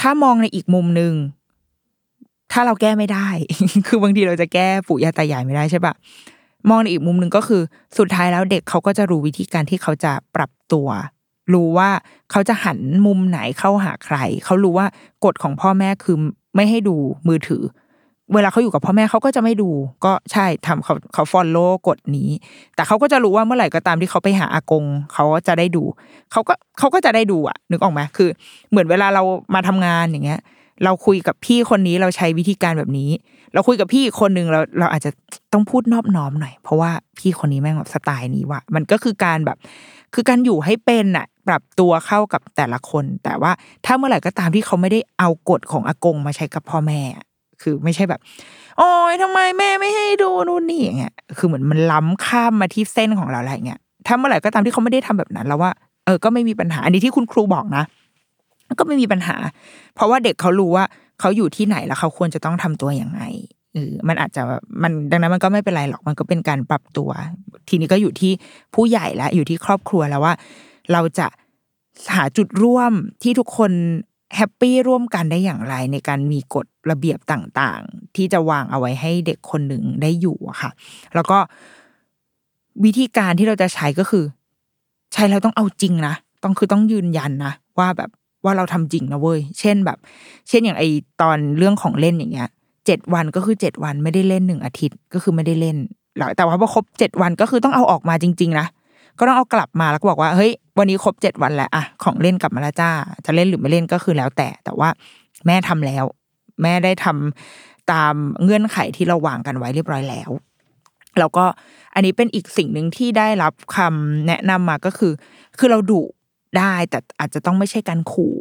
[0.00, 1.12] ถ้ามองในอีกมุมหนึ่ง
[2.52, 3.28] ถ้าเราแก้ไม่ได้
[3.86, 5.94] คือบางทีเราจะแก้ปู่ย่าตายายไม่ได้ใช่ปะ
[6.68, 7.62] มองในอีกมุมหนึ่งก็คือ
[7.98, 10.88] สุดท้ายแล้วเด็กเขาก็จะรู้วิธีการที่เขาจะปรับตัว
[11.52, 11.90] รู้ว่า
[12.30, 14.86] เขาจะหันมุมไหนเข้าหาใคร เขารู้ว่า
[15.24, 16.16] กฎของพ่อแม่คือ
[16.54, 16.96] ไม่ให้ดู
[17.28, 17.62] มือถือ
[18.34, 19.70] เวลาเขาอยู่กับพ่อแม่เขาก็จะไม่ดู
[20.04, 22.30] ก็ใช่ทำเขาเขาฟอลโล่กฎนี้
[22.74, 25.82] แต่เขาก็จะรู้ว่าเมื่อไหร่ก็ตามที่เขาไปหาอากง เขาจะได้ดู
[26.32, 28.28] เขาก็เขาก็จะได้ดูอะ นึกออกไหมคือ
[28.70, 29.22] เหมือนเวลาเรา
[29.54, 30.40] มาทำงานอย่างเงี้ย
[30.84, 33.10] เราคุยกับพี่คนนี้เราใช้วิธีการแบบนี้
[33.54, 35.10] เราคุยกับพี่คนหนึ่งเราเราอาจจะ
[35.52, 39.58] ต้องพูดนอบน้อมหน่อย เพราะว่าพี่คนนี้แม่งแบบสไตล์นี้ว่ะมันก็คือการแบบ
[40.14, 43.52] คือการอยู่ให้เป็นอะปรับตัวเข้ากับแต่ละคน แต่ว่า
[43.84, 47.00] ถ้าเมื่อไหร่ก็ตามที่เขาไม่ได้เอากฎของอากงมาใช้กับพ่อแม่
[47.62, 48.20] คือไม่ใช่แบบ
[48.78, 55.70] โอ้ยทำไมแม่ไม่ให้ดูนู่นนี่อย่างเงี้ยคือเหมือนมันล้ำข้ามมาที่เส้นของเราอะไรเงี้ยถ้าเมื่อไหร่ก็ตามที่เขาไม่ได้ทำแบบนั้น แล้วว่า
[56.04, 57.84] เออก็ไม่มีปัญหาอันนี้ที่คุณครูบอกนะ
[58.78, 59.36] ก็ไม่มีปัญหา
[59.94, 60.84] เพราะว่าเด็กเขารู้ว่า
[61.20, 63.22] เขาอยู่ที่ไหนแล้วเขาควรจะต้องทำตัวอย่างไง
[63.74, 64.42] เออมันอาจจะ
[64.82, 67.10] มันดังนั้นมันก็ไม่เป็นไรหรอกมันก็เป็นการปรับตัว
[67.68, 68.32] ทีนี้ก็อยู่ที่
[68.74, 70.34] ผู้ใหญ่แล้วอยู่ที่ครอบครัวแล้วว่า
[70.92, 71.26] เราจะ
[72.14, 72.92] หาจุดร่วม
[73.22, 73.72] ที่ทุกคน
[74.36, 80.70] แฮปปี้ร่วมกันได้อย่างไร ในการมีกฎระเบียบต่างๆ ที่จะวางเอาไว้ให้เด็กคนหนึ่งได้อยู่อะค่ะ
[81.14, 81.38] แล้วก็
[82.84, 84.24] วิธีการที่เราจะใช้ก็คือ
[85.12, 88.10] ใช้แล้วต้องเอาจริงนะต้องคือต้องยืนยันนะว่าแบบ
[88.44, 89.98] ว่าเราทำจริงนะเว้ย เช่นแบบ
[90.48, 90.84] เช่นอย่างไอ
[91.22, 92.48] ตอนเรื่องของเล่นอย่างเงี้ย
[92.86, 95.76] เจ็ดวันก็คือเจ็ดวันไม่ได้เล่นหนึ่งอาทิตย์ก็คือไม่ได้เล่น
[96.16, 98.66] หลังแต่ว่าพอครบเจ็ดวันก็คือต้องเอาออกมาจริง ๆ นะ
[99.18, 102.90] ก็ต้องเอากลับมาแล้วก็บอกว่าเฮ้ยวันนี้ครบเจ็ดวันแล้วอะของเล่นกลับมาแล้วจ้า
[103.24, 104.88] จะเล่นหรือไม่เล่นก็คือแล้วแต่ แต่ว่า
[105.46, 106.04] แม่ทำแล้ว
[106.62, 110.30] แม่ได้ทำตามเงื่อนไขที่เราวางกันไว้เรียบร้อยแล้ว
[111.18, 111.44] แล้วก็
[111.94, 115.12] อันนี้เป็นอีกสิ่งหนึ่งที่ได้รับคำแนะนำมาก็คือ
[115.58, 116.00] คือเราดุ
[116.58, 118.36] ได้ แต่อาจจะต้องไม่ใช่การขู่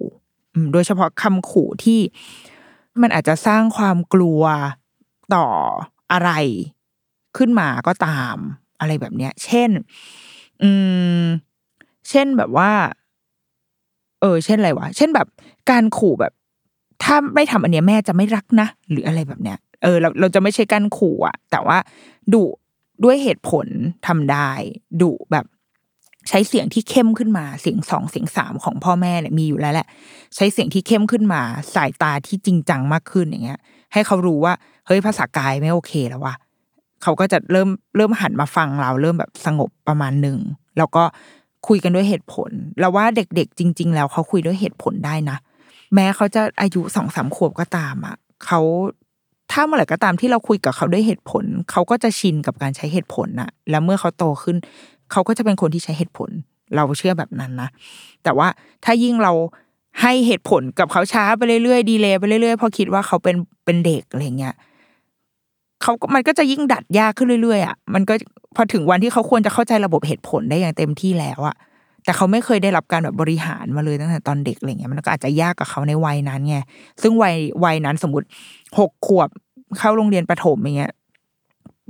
[0.74, 2.00] โดยเฉพาะคำขู่ที่
[3.02, 4.44] มันอาจจะสร้างความกลัว
[5.36, 5.48] ต่อ
[6.12, 6.32] อะไร
[7.38, 8.36] ขึ้นมาก็ตาม
[8.80, 9.70] อะไรแบบเนี้ย เช่น
[10.62, 10.70] อื
[11.22, 11.24] ม
[12.10, 12.72] เช่นแบบว่า
[14.22, 15.28] เออ เช่นอะไรวะ เช่นแบบ
[15.72, 16.34] การขู่แบบ
[17.04, 21.78] ถ้าไม่ทำอันเนี้ยแม่จะไม่รักนะ หรืออะไรแบบเนี้ย เออ เราเราจะไม่ใช่การขู่อะแต่ว่า
[22.34, 22.44] ดุ
[23.04, 23.68] ด้วยเหตุผล
[24.08, 24.50] ทำได้
[25.02, 25.46] ดุแบบ
[26.30, 29.88] ใช้เสียงที่เข้มขึ้นมาเสียงสองเสียงสามของพ่อแม่เนี่ยมีอยู่แล้วแหละ
[30.36, 31.42] ใช้เสียงที่เข้มขึ้นมา
[31.76, 33.60] สายตาที่จริงจังมากขึ้นอย่างเงี้ย
[33.94, 34.54] ให้เขารู้ว่า
[34.88, 36.36] เฮ้ยภาษากายไม่โอเคแล้วว่ะ
[37.04, 40.40] เขาก็จะเริ่มเริ่มหันมาฟังเราเริ่มแบบสงบประมาณหนึ่ง
[40.78, 41.04] แล้วก็
[41.68, 45.38] คุยกันด้วยเหตุผล แล้วว่าเด็กๆ จริง ๆ แล้วเขาคุยด้วยเหตุผลได้นะ
[45.94, 48.16] แม้เขาจะอายุสองสามขวบก็ตามอะ
[48.46, 48.62] เขา
[49.52, 54.58] ถ้าเมื่อไหร่ก็ตามที่เราคุยกับเขาด้วยเหตุผล เขาก็จะชินกับการใช้เหตุผลน่ะ แล้วเมื่อเขาโตขึ้น
[55.12, 56.30] เขาก็จะเป็นคนที่ใช้เหตุผล
[56.76, 57.70] เราเชื่อแบบนั้นนะ
[58.24, 58.48] แต่ว่า
[58.86, 59.34] ถ้ายิ่งเรา
[60.02, 63.36] ให้เหตุผลกับเขาช้าไปเรื่อยๆดีเลยไปเรื่อยๆพอคิดว่าเขาเป็น
[63.66, 64.56] เป็นเด็กอะไรเงี้ย
[65.82, 68.14] เขามันก็จะยิ่งดัดยากขึ้นเรื่อยๆอะมันก็
[68.56, 71.56] พอถึงวันที่เขาควรจะเข้าใจระบบเหตุผลได้อย่างเต็มที่แล้วอะ
[72.04, 76.58] แต่เขาไม่เคยได้รับการแบบบริหารมาเลยตั้งแต่ตอนเด็กอะไรเงี้ยมันก็อาจจะยากกับเขาในวัยนั้นไง
[77.02, 78.28] ซึ่งวัยวัยนั้นสมมติ
[78.80, 79.30] หกขวบ
[79.78, 80.94] เข้าโรงเรียนประถมอย่างเงี้ย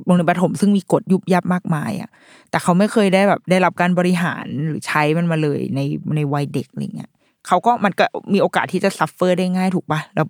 [0.05, 2.09] โรงเรียนประถมซึ่งมีกฎยุบยับมากมายอะ
[2.49, 5.79] แต่เขาไม่เคยได้แบบได้รับการบริหารหรือใช้มันมาเลยใน
[6.15, 7.11] ในวัยเด็กอะไรเงี้ย
[7.47, 10.27] เขาก็มันก็มีโอกาสที่จะ suffer ได้ง่ายถูกปะแล้ว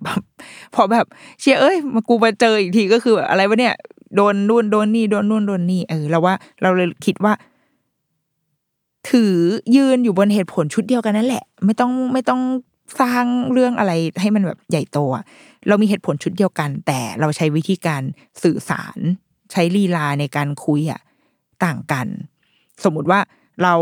[0.74, 1.06] พอแบบ
[1.40, 3.74] เชี่ยเอ้ยมากูมาเจออีกทีก็คือแบบอะไรวะเนี่ย
[4.16, 7.32] โดนนู่นโดนนี่โดนนู่นโดนนี่เออแล้วว่าเราเลยคิดว่า
[9.10, 9.34] ถือ
[9.76, 12.40] ยืนอยู่บนเหตุผลชุดเดียวกันนั่นแหละ ไม่ต้องไม่ต้อง
[13.00, 15.24] สร้างเรื่องอะไรให้มันแบบใหญ่โตอะ
[15.68, 18.02] เรามีเหตุผลชุดเดียวกัน แต่เราใช้วิธีการ
[18.42, 18.98] สื่อสาร
[19.52, 21.00] ใช้ลีลาในการคุยอะ
[21.64, 22.06] ต่างกัน
[22.84, 23.20] สมมุติว่า
[23.62, 23.74] เรา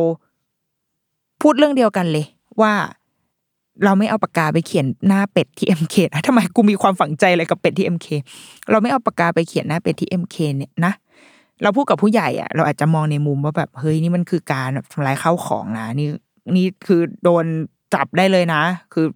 [1.43, 2.27] พูดเรื่องเดียวกันเลย
[2.63, 2.75] ว่า
[3.85, 8.07] เราไม่เอาปากกาไปเขียนหน้าเป็ดที่เอ็มเคนะทำไมกูมีความฝังใจอะไรกับเป็ดที่เอ็มเค
[8.71, 10.93] เราไม่เอาปากกาไปเขียนหน้าเป็ดที่เอ็มเคเนี่ยนะ
[11.63, 16.09] เราพูดกับผู้ใหญ่อะเราอาจจะมองในมุมว่าแบบเฮ้ยนี่มันคือการแบบทำลายข้าวของนะนี่
[16.57, 17.45] นี่คือโดน
[17.95, 18.63] จับได้เลยนะ
[18.93, 19.07] คือ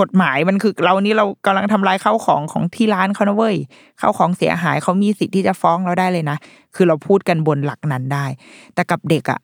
[0.00, 3.56] กฎหมายมันคือเรานี่เรากำลังทำลายข้าวของของที่ร้านเขานะเว้ย
[4.00, 6.36] ข้าวของเสียหายเขามีสิทธิ์ที่จะฟ้องเราได้เลยนะ
[6.74, 8.26] คือเราพูดกันบนหลักนั้นได้
[8.74, 9.40] แต่กับเด็กอะ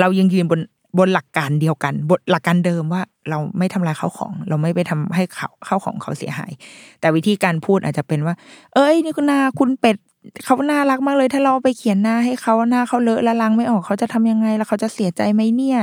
[0.00, 0.60] เรายังยืนบน
[0.98, 6.52] บนหลักการเดียวกันบนหลักการเดิมว่าเราไม่ทำลายข้าวของ เราไม่ไปทำให้เขาข้าวของเขาเสียหาย
[7.00, 8.34] แต่วิธีการพูดอาจจะเป็นว่า
[8.74, 9.96] เอ้ย นี่คุณนาคุณเป็ด
[10.44, 15.78] เขาน่ารักมากเลย ถ้าเราไปเขียนหน้าให้เขาหน้าเขาเลอะละล้างไม่ออกเขาจะทำยังไง แล้วเขาจะเสียใจไหมเนี่ย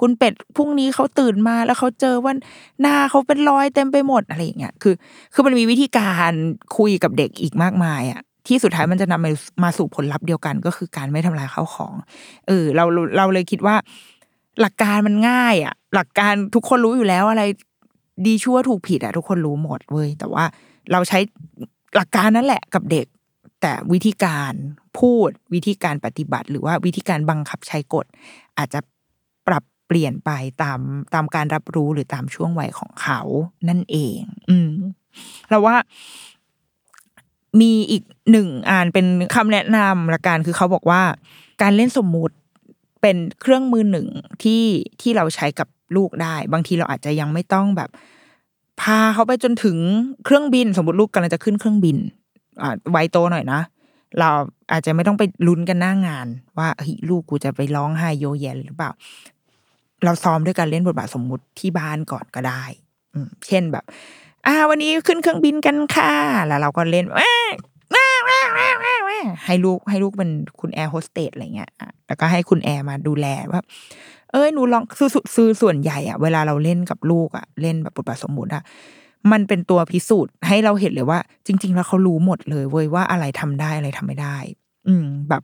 [0.00, 2.32] คุณเป็ดพรุ่งนี้เขาตื่นมาแล้วเขาเจอว่า
[2.80, 4.94] หน้าเขาเป็นรอยเต็มไปหมดอะไรอย่างเงี้ยคือ
[5.34, 6.32] คือมันมีวิธีการ
[6.76, 9.30] คุยกับเด็กอีกมากมายอะที่สุดท้ายมันจะนำมา
[9.64, 11.94] มาสู่ผลลัพธ์เดียวกันก็คือการไม่ทำลายข้าวของ
[12.46, 12.84] เออเรา
[13.16, 13.76] เราเลยคิดว่า
[14.60, 17.42] หลักการมันง่ายอะ หลักการทุกคนรู้อยู่แล้วอะไร
[18.26, 20.44] ดีชั่วถูกผิดอะ ทุกคนรู้หมดเว้ยแต่ว่า
[20.92, 21.18] เราใช้
[21.96, 23.06] หลักการนั่นแหละกับเด็ก
[23.66, 24.52] แต่วิธีการ
[24.98, 28.06] พูดวิธีการปฏิบัติหรือว่าวิธีการบังคับใช้กฎ
[28.58, 28.80] อาจจะ
[29.46, 30.30] ปรับเปลี่ยนไป
[30.62, 30.80] ตาม
[31.14, 33.20] ตามการรับรู้หรือตามช่วงวัยของเขา
[33.68, 34.70] นั่นเอง อืม
[35.48, 35.76] เราว่า
[37.60, 39.06] มีอีกหนึ่งอ่านเป็น
[39.36, 41.02] คำแนะนำละกันคือเขาบอกว่า
[41.62, 42.36] การเล่นสมมุติ
[43.02, 44.08] เป็นเครื่องมือหนึ่ง
[44.42, 44.64] ที่
[45.00, 47.90] ที่เราใช้กับลูกได้ บางทีเราอาจจะยังไม่ต้องแบบ
[48.80, 49.76] พาเขาไปจนถึง
[50.24, 51.98] เครื่องบิน สมมติลูกกำลังจะขึ้นเครื่องบิน
[52.94, 53.60] วัยโตหน่อยนะ
[54.18, 54.30] เรา
[54.72, 56.26] อาจจะไม่ต้องไปลุ้นกันหน้างาน
[56.58, 58.90] ว่าเฮ้ยลูกกูจะไปร้องไห้โยแยหรือเปล่า
[60.04, 62.64] เราซ้อมด้วยการเล่นบทบาทสมมุติที่บ้านก่อนก็ได้
[63.14, 63.84] อือเช่นแบบ
[64.46, 66.12] อ่า วันนี้ขึ้นเครื่องบินกันค่ะ
[66.46, 67.04] แล้วเราก็เล่น
[69.46, 70.30] ให้ลูกให้ลูกเป็น
[70.60, 71.70] คุณแอร์โฮสเตสอะไรเงี้ย
[72.06, 73.62] แล้วก็ให้คุณแอร์มาดูแลว่า
[74.32, 78.62] เอ้ยหนูลองซื้อซื้อส่วนใหญ่อะเวลาเราเล่นกับลูกอะเล่นแบบบทบาทสมมุติอะ
[79.32, 84.36] มันเป็นตัวพิสูจน์ให้เราเห็นเลยว่า จริง ๆ แล้วเขารู้หมดเลยเว้ยว่าอะไรทำได้อะไรทำไม่ได้
[84.88, 85.42] อืม แบบ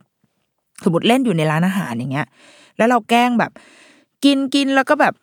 [0.83, 2.27] สมมติเล่นอยู่ในร้านอาหารอย่างเงี้ย
[2.77, 3.51] แล้วเราแกล้งแบบ
[4.25, 5.13] กินกินแล้วก็แบบ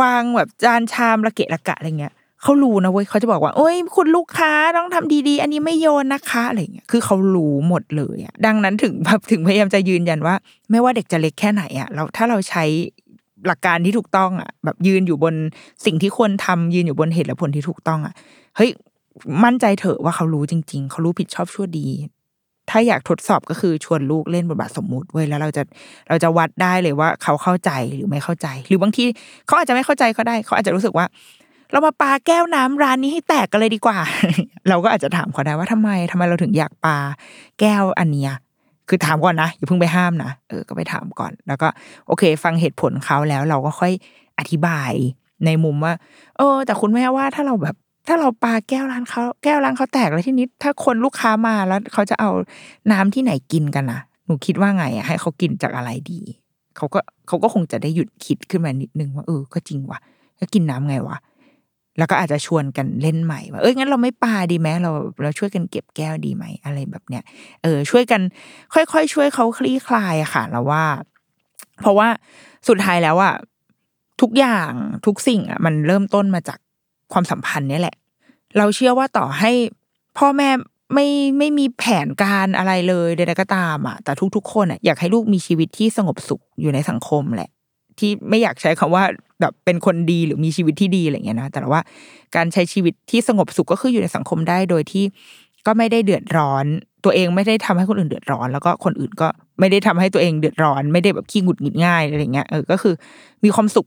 [0.00, 10.34] วางแบบจานชามระเกะระกะอะไรเงี้ยเขารู้นะเว้ยเขาจะบอกว่าโอ้ยคุณลูกค้าต้องทำดีๆ อันนี้ไม่โยนนะคะอะไรเงี้ยคือเขารู้หมดเลยอะดังนั้นถึงแบบถึงพยายามจะยืนยันว่า
[10.70, 12.64] ไม่ว่าเด็กจะเล็กแค่ไหนอะเราถ้าเราใช้
[13.46, 15.34] หลักการที่ถูกต้องอะแบบยืนอยู่บน
[15.84, 18.14] สิ่งที่ควรทำยืนอยู่บนเหตุและผลที่ถูกต้องอะ
[18.56, 18.70] เฮ้ย
[19.44, 21.88] มั่นใจเถอะว่าเขารู้จริง ๆ เขารู้ผิดชอบชั่วดี
[22.70, 25.62] ถ้าอยากทดสอบก็คือชวนลูกเล่นบทบาทสมมุติเว้ยแล้วเราจะ
[26.08, 29.04] เราจะวัดได้เลยว่า เขาเข้าใจหรือไม่เข้าใจ หรือบางที
[29.46, 31.06] เขาอาจจะไม่เข้าใจก็ได้ เขาอาจจะรู้สึกว่า
[31.72, 33.98] เรามาปาแก้วน้ำร้านนี้ให้แตกกันเลยดีกว่า
[34.68, 36.96] เราก็อาจจะถามเขาได้ว่าทำไมทำไมเราถึงอยากปา
[37.60, 38.32] แก้วอันเนี้ย
[38.88, 41.68] คือถามก่อนนะอย่าเพิ่งไปห้ามนะเออก็ไปถามก่อน แล้วก็
[42.06, 43.92] โอเค ฟังเหตุผลเขาแล้วเราก็ค่อย
[44.38, 44.92] อธิบาย
[45.46, 45.94] ในมุมว่า
[46.36, 47.76] เออ แต่คุณแม่ว่าถ้าเราแบบ
[48.08, 52.30] ถ้าเราปาแก้วร้านเขาแก้วร้านเขาแตกแล้วที่นี้ถ้าคนลูกค้ามาแล้วเขาจะเอา
[52.92, 56.20] น้ำที่ไหนกินกันนะหนูคิดว่าไงอะให้เขากินจากอะไรดี
[56.76, 59.98] เขาก็เขาก็คงจะได้หยุดคิดขึ้นมานิดนึงว่าเออก็จริงว่ะ
[60.36, 61.16] แล้วกินน้ำไงวะ
[61.98, 64.90] แล้วก็อาจจะชวนกันเล่นใหม่ว่าเอ้ยงั้นเราไม่ปาดีไหมเรา
[65.22, 67.24] เราช่วยกันเก็บแก้วดีไหมอะไรแบบเนี้ย
[67.62, 68.20] เออช่วยกัน
[68.74, 70.84] ค่อยๆช่วยเขาคลี่คลายอะค่ะเราว่า
[71.80, 72.08] เพราะว่า
[72.68, 73.34] สุดท้ายแล้วอะ
[74.20, 74.70] ทุกอย่าง
[75.06, 76.58] ทุกสิ่งอะมันเริ่มต้นมาจาก
[77.12, 77.96] ความสัมพันธ์นี่แหละ
[78.58, 79.52] เราเชื่อว่าต่อให้
[80.18, 80.48] พ่อแม่
[80.94, 81.06] ไม่
[81.38, 87.50] ไม่มีแผนการอะไรเลยใดๆก็ตามอะแต่ทุกๆคนอะอยากให้ลูกมีชีวิตที่สงบสุขอยู่ในสังคมแหละ
[88.02, 89.04] ที่ไม่อยากใช้คำว่า
[89.40, 91.80] แบบเป็นคนดีหรือมีชีวิตที่ดีอะไรเงี้ยนะ แต่ว่า
[92.36, 95.04] การใช้ชีวิตที่สงบสุขก็คืออยู่ในสังคมได้โดยที่
[95.66, 96.64] ก็ไม่ได้เดือดร้อน
[97.04, 99.28] ตัวเองไม่ได้ทำให้คนอื่นเดือดร้อน แล้วก็คนอื่นก็
[99.60, 102.94] ไม่ได้ทำให้ตัวเองเดือดร้อน ไม่ได้แบบขี้หงุดหงิดง่ายอะไรเงี้ยเออก็คือ
[103.44, 103.86] มีความสุข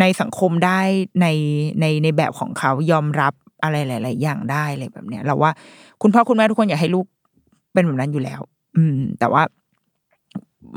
[0.00, 0.80] ในสังคมได้
[1.20, 1.26] ใน
[1.80, 3.32] ในในแบบของเขายอมรับ
[3.62, 5.50] อะไรหลาย ๆ อย่างได้อะไรแบบเนี้ยเราว่า
[6.02, 7.06] คุณพ่อคุณแม่ทุกคนอยากให้ลูก
[7.72, 8.40] เป็นแบบนั้นอยู่แล้ว
[8.76, 9.42] อืม แต่ว่า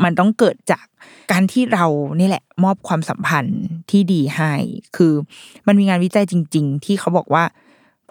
[0.04, 0.86] มันต้องเกิดจาก
[1.32, 1.86] การที่เรา
[2.20, 3.62] นี่แหละ มอบความสัมพันธ์
[3.92, 4.54] ที่ดีให้
[4.96, 5.14] คือ
[5.68, 7.44] มันมีงานวิจัยจริง ๆ ที่เขาบอกว่า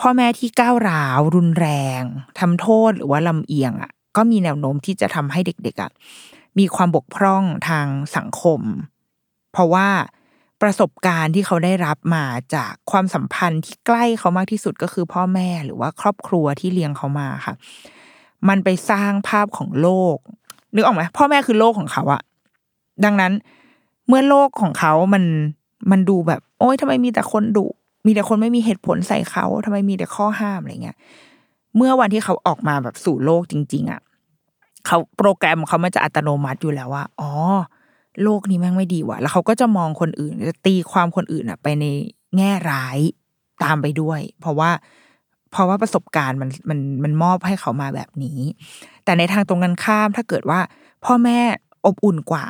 [0.01, 1.69] พ่อแม่ที่ก้าวร้าว รุนแร
[2.01, 2.03] ง
[2.39, 5.93] ทำโทษหรือว่าลำเอียงอะ ก็มีแนวโน้มที่จะทำให้เด็กๆอะ
[6.59, 8.61] มีความบกพร่องทางสังคม
[9.53, 9.89] เพราะว่า
[10.63, 17.55] ประสบการณ์ที่เขาได้รับมาจากความสัมพันธ์ที่ใกล้เขามากที่สุดก็คือพ่อแม่หรือว่าครอบครัวที่เลี้ยงเขามาค่ะ
[18.49, 20.17] มันไปสร้างภาพของโลก
[20.75, 22.23] นึกออกไหมพ่อแม่คือโลกของเขาอะ
[23.05, 23.33] ดังนั้น
[24.09, 25.25] เมื่อโลกของเขามัน
[25.91, 27.67] มันดูแบบ โอ๊ยทำไมมีแต่คนดุ
[28.07, 30.97] มีแต่คนไม่มีเหตุผลใส่เขาทำไมมีแต่ข้อห้ามอะไรเงี้ย
[31.77, 34.01] เมื่อวันที่เขาออกมาแบบสู่โลกจริง ๆอะ
[34.87, 37.31] เขาโปรแกรมของเขามันจะอัตโนมัติอยู่แล้วว่าอ๋อ
[38.23, 41.85] โลกนี้แม่งไม่ดีว่ะ แล้วเขาก็จะมองคนอื่นจะตีความคนอื่นอะไปใน
[42.37, 42.99] แง่ร้าย
[43.63, 44.71] ตามไปด้วย เพราะว่า
[45.53, 48.39] เพราะว่าประสบการณ์มันมันมันมอบให้เขามาแบบนี้
[49.05, 50.61] แต่ในทางตรงกันข้ามถ้าเกิดว่า
[51.05, 51.39] พ่อแม่
[51.87, 52.47] อบอุ่นกว่า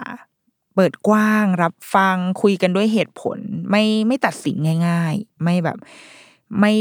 [0.74, 3.38] เปิดกว้าง รับฟังคุยกันด้วยเหตุผล
[3.70, 4.56] ไม่ไม่ตัดสิน
[4.88, 5.78] ง่าย ๆ ไม่แบบ
[6.60, 6.72] ไม่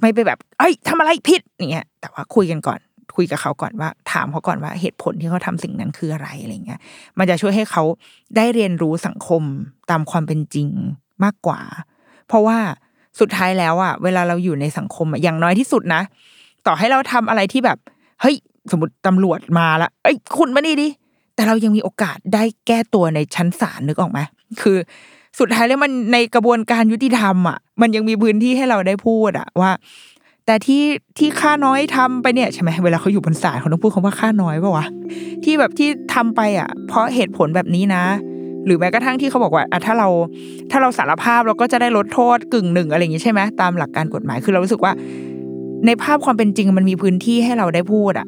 [0.00, 2.80] ไม่ไปแบบ เอ้ยทำอะไรผิดอย่างเงี้ย แต่ว่าคุยกันก่อน
[3.16, 6.80] คุยกับเขาก่อนว่า ถามเขาก่อนว่าเหตุผลที่เขาทำสิ่งนั้นคืออะไรอะไรเงี้ย
[7.18, 7.82] มันจะช่วยให้เขา
[8.36, 9.42] ได้เรียนรู้สังคม
[9.90, 10.68] ตามความเป็นจริง
[11.24, 11.60] มากกว่า
[12.28, 12.58] เพราะว่า
[13.20, 16.02] สุดท้ายแล้วอะเวลาเราอยู่ในสังคมอะอย่างน้อยที่สุดนะ
[16.66, 17.78] ต่อให้เราทำอะไรที่แบบ
[18.20, 18.36] เฮ้ย
[18.70, 20.88] สมมติตำรวจมาละเอ้ยคุณมานี่ดิ
[21.34, 24.18] แต่เรายังมีโอกาสได้แก้ตัวในชั้นศาลนึกออกไหม
[24.62, 24.76] คือ
[25.38, 29.70] สุดท้ายแล้วมันในกระบวนการยุติธรรมอะ มันยังมีพื้นที่ให้เราได้พูดอะว่า
[30.46, 30.84] แต่ที่
[31.18, 34.86] ที่ค่าน้อยทำไปเนี่ยใช่ไหมเวลาเขาอยู่บนศาลเขาต้องพูดคำว่าค่าน้อยป่าวะ
[35.44, 38.04] ที่แบบที่ทำไปอะ เพราะเหตุผลแบบนี้นะ
[38.66, 40.08] หรือแม้กระทั่งที่เขาบอกว่าอะถ้าเรา
[40.70, 44.92] ถ้าเราสารภาพเราก็จะได้ลดโทษกึ่งหนึ่งอะไรอย่างงี้ใช่ไหมตามหลักการกฎหมายคือเรารู้สึกว่า
[45.86, 48.26] ในภาพความเป็นจริงมันมีพื้นที่ให้เราได้พูดอะ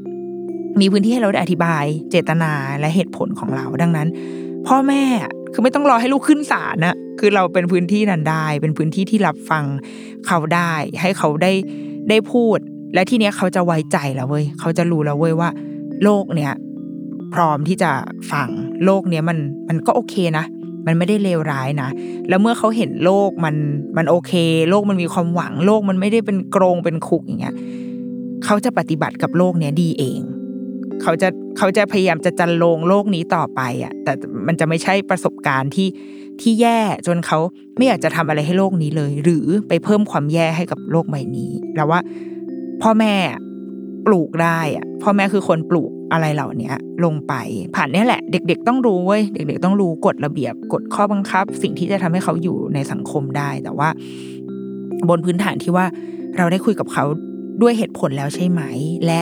[0.80, 4.08] มีพื้นที่ให้เราได้อธิบาย เจตนาและเหตุผลของเราดังนั้น
[4.66, 5.02] พ่อแม่
[5.52, 9.64] คือไม่ต้องรอให้ลูกขึ้นศาลนะคือเราเป็นพื้นที่นั้นได้ เป็นพื้นที่ที่รับฟัง
[10.26, 11.52] เขาได้ ให้เขาได้
[12.08, 12.58] ได้พูด
[12.94, 15.50] และที่เนี้ยเขาจะไว้ใจแล้วเว้ยเขาจะรู้แล้วเว้ยว่า
[16.02, 16.52] โลกเนี้ย
[17.34, 17.90] พร้อมที่จะ
[18.32, 18.48] ฟัง
[18.84, 20.44] โลกเนี้ยมันมันก็โอเคนะ
[20.86, 21.90] มันไม่ได้เลวร้ายนะ
[22.28, 23.54] แล้วเมื่อเขาเห็นโลกมัน
[23.96, 24.32] มันโอเค
[24.70, 27.54] โลกมันมีความหวัง โลกมันไม่ได้เป็นกรงเป็นคุกอย่างเงี้ย
[28.44, 30.20] เขาจะปฏิบัติกับโลกเนี้ยดีเอง
[31.02, 31.28] เขาจะ
[31.58, 34.12] เขาจะพยายามจะจันลงโลกนี้ต่อไปอะแต่
[34.46, 35.88] มันจะไม่ใช่ประสบการณ์ที่
[36.40, 37.38] ที่แย่จนเขา
[37.76, 42.00] ไม่อยากจะทำอะไรให้โลกนี้เลย หรือไปเพิ่มความแย่ให้กับโลกใบนี้แล้วว่า
[42.82, 43.14] พ่อแม่
[44.06, 46.72] ปลูกได้อะพ่อแม่คือคนปลูกอะไรเหล่านี้
[47.04, 47.34] ลงไป
[47.74, 53.88] ผ่านนี้แหละ เด็ก ๆ ต้องรู้เว้ยเด็ก ๆ ต้องรู้กฎระเบียบกฎข้อบังคับ สิ่งที่จะทำให้เขาอยู่ในสังคมได้ แต่ว่า
[55.08, 55.86] บนพื้นฐานที่ว่า
[56.36, 57.04] เราได้คุยกับเขา
[57.62, 58.62] ด้วยเหตุผลแล้วใช่ไหม
[59.06, 59.20] และ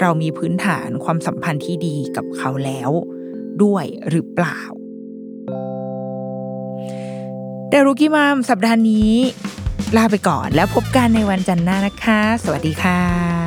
[0.00, 2.90] เรามีพื้นฐานความสัมพันธ์ที่ดีกับเขาแล้ว
[3.62, 4.60] ด้วยหรือเปล่า
[7.68, 9.12] เดรุกี้มามสัปดาห์นี้
[9.96, 13.39] ลาไปก่อนแล้วพบกันในวันจันทร์หน้านะคะ สวัสดีค่ะ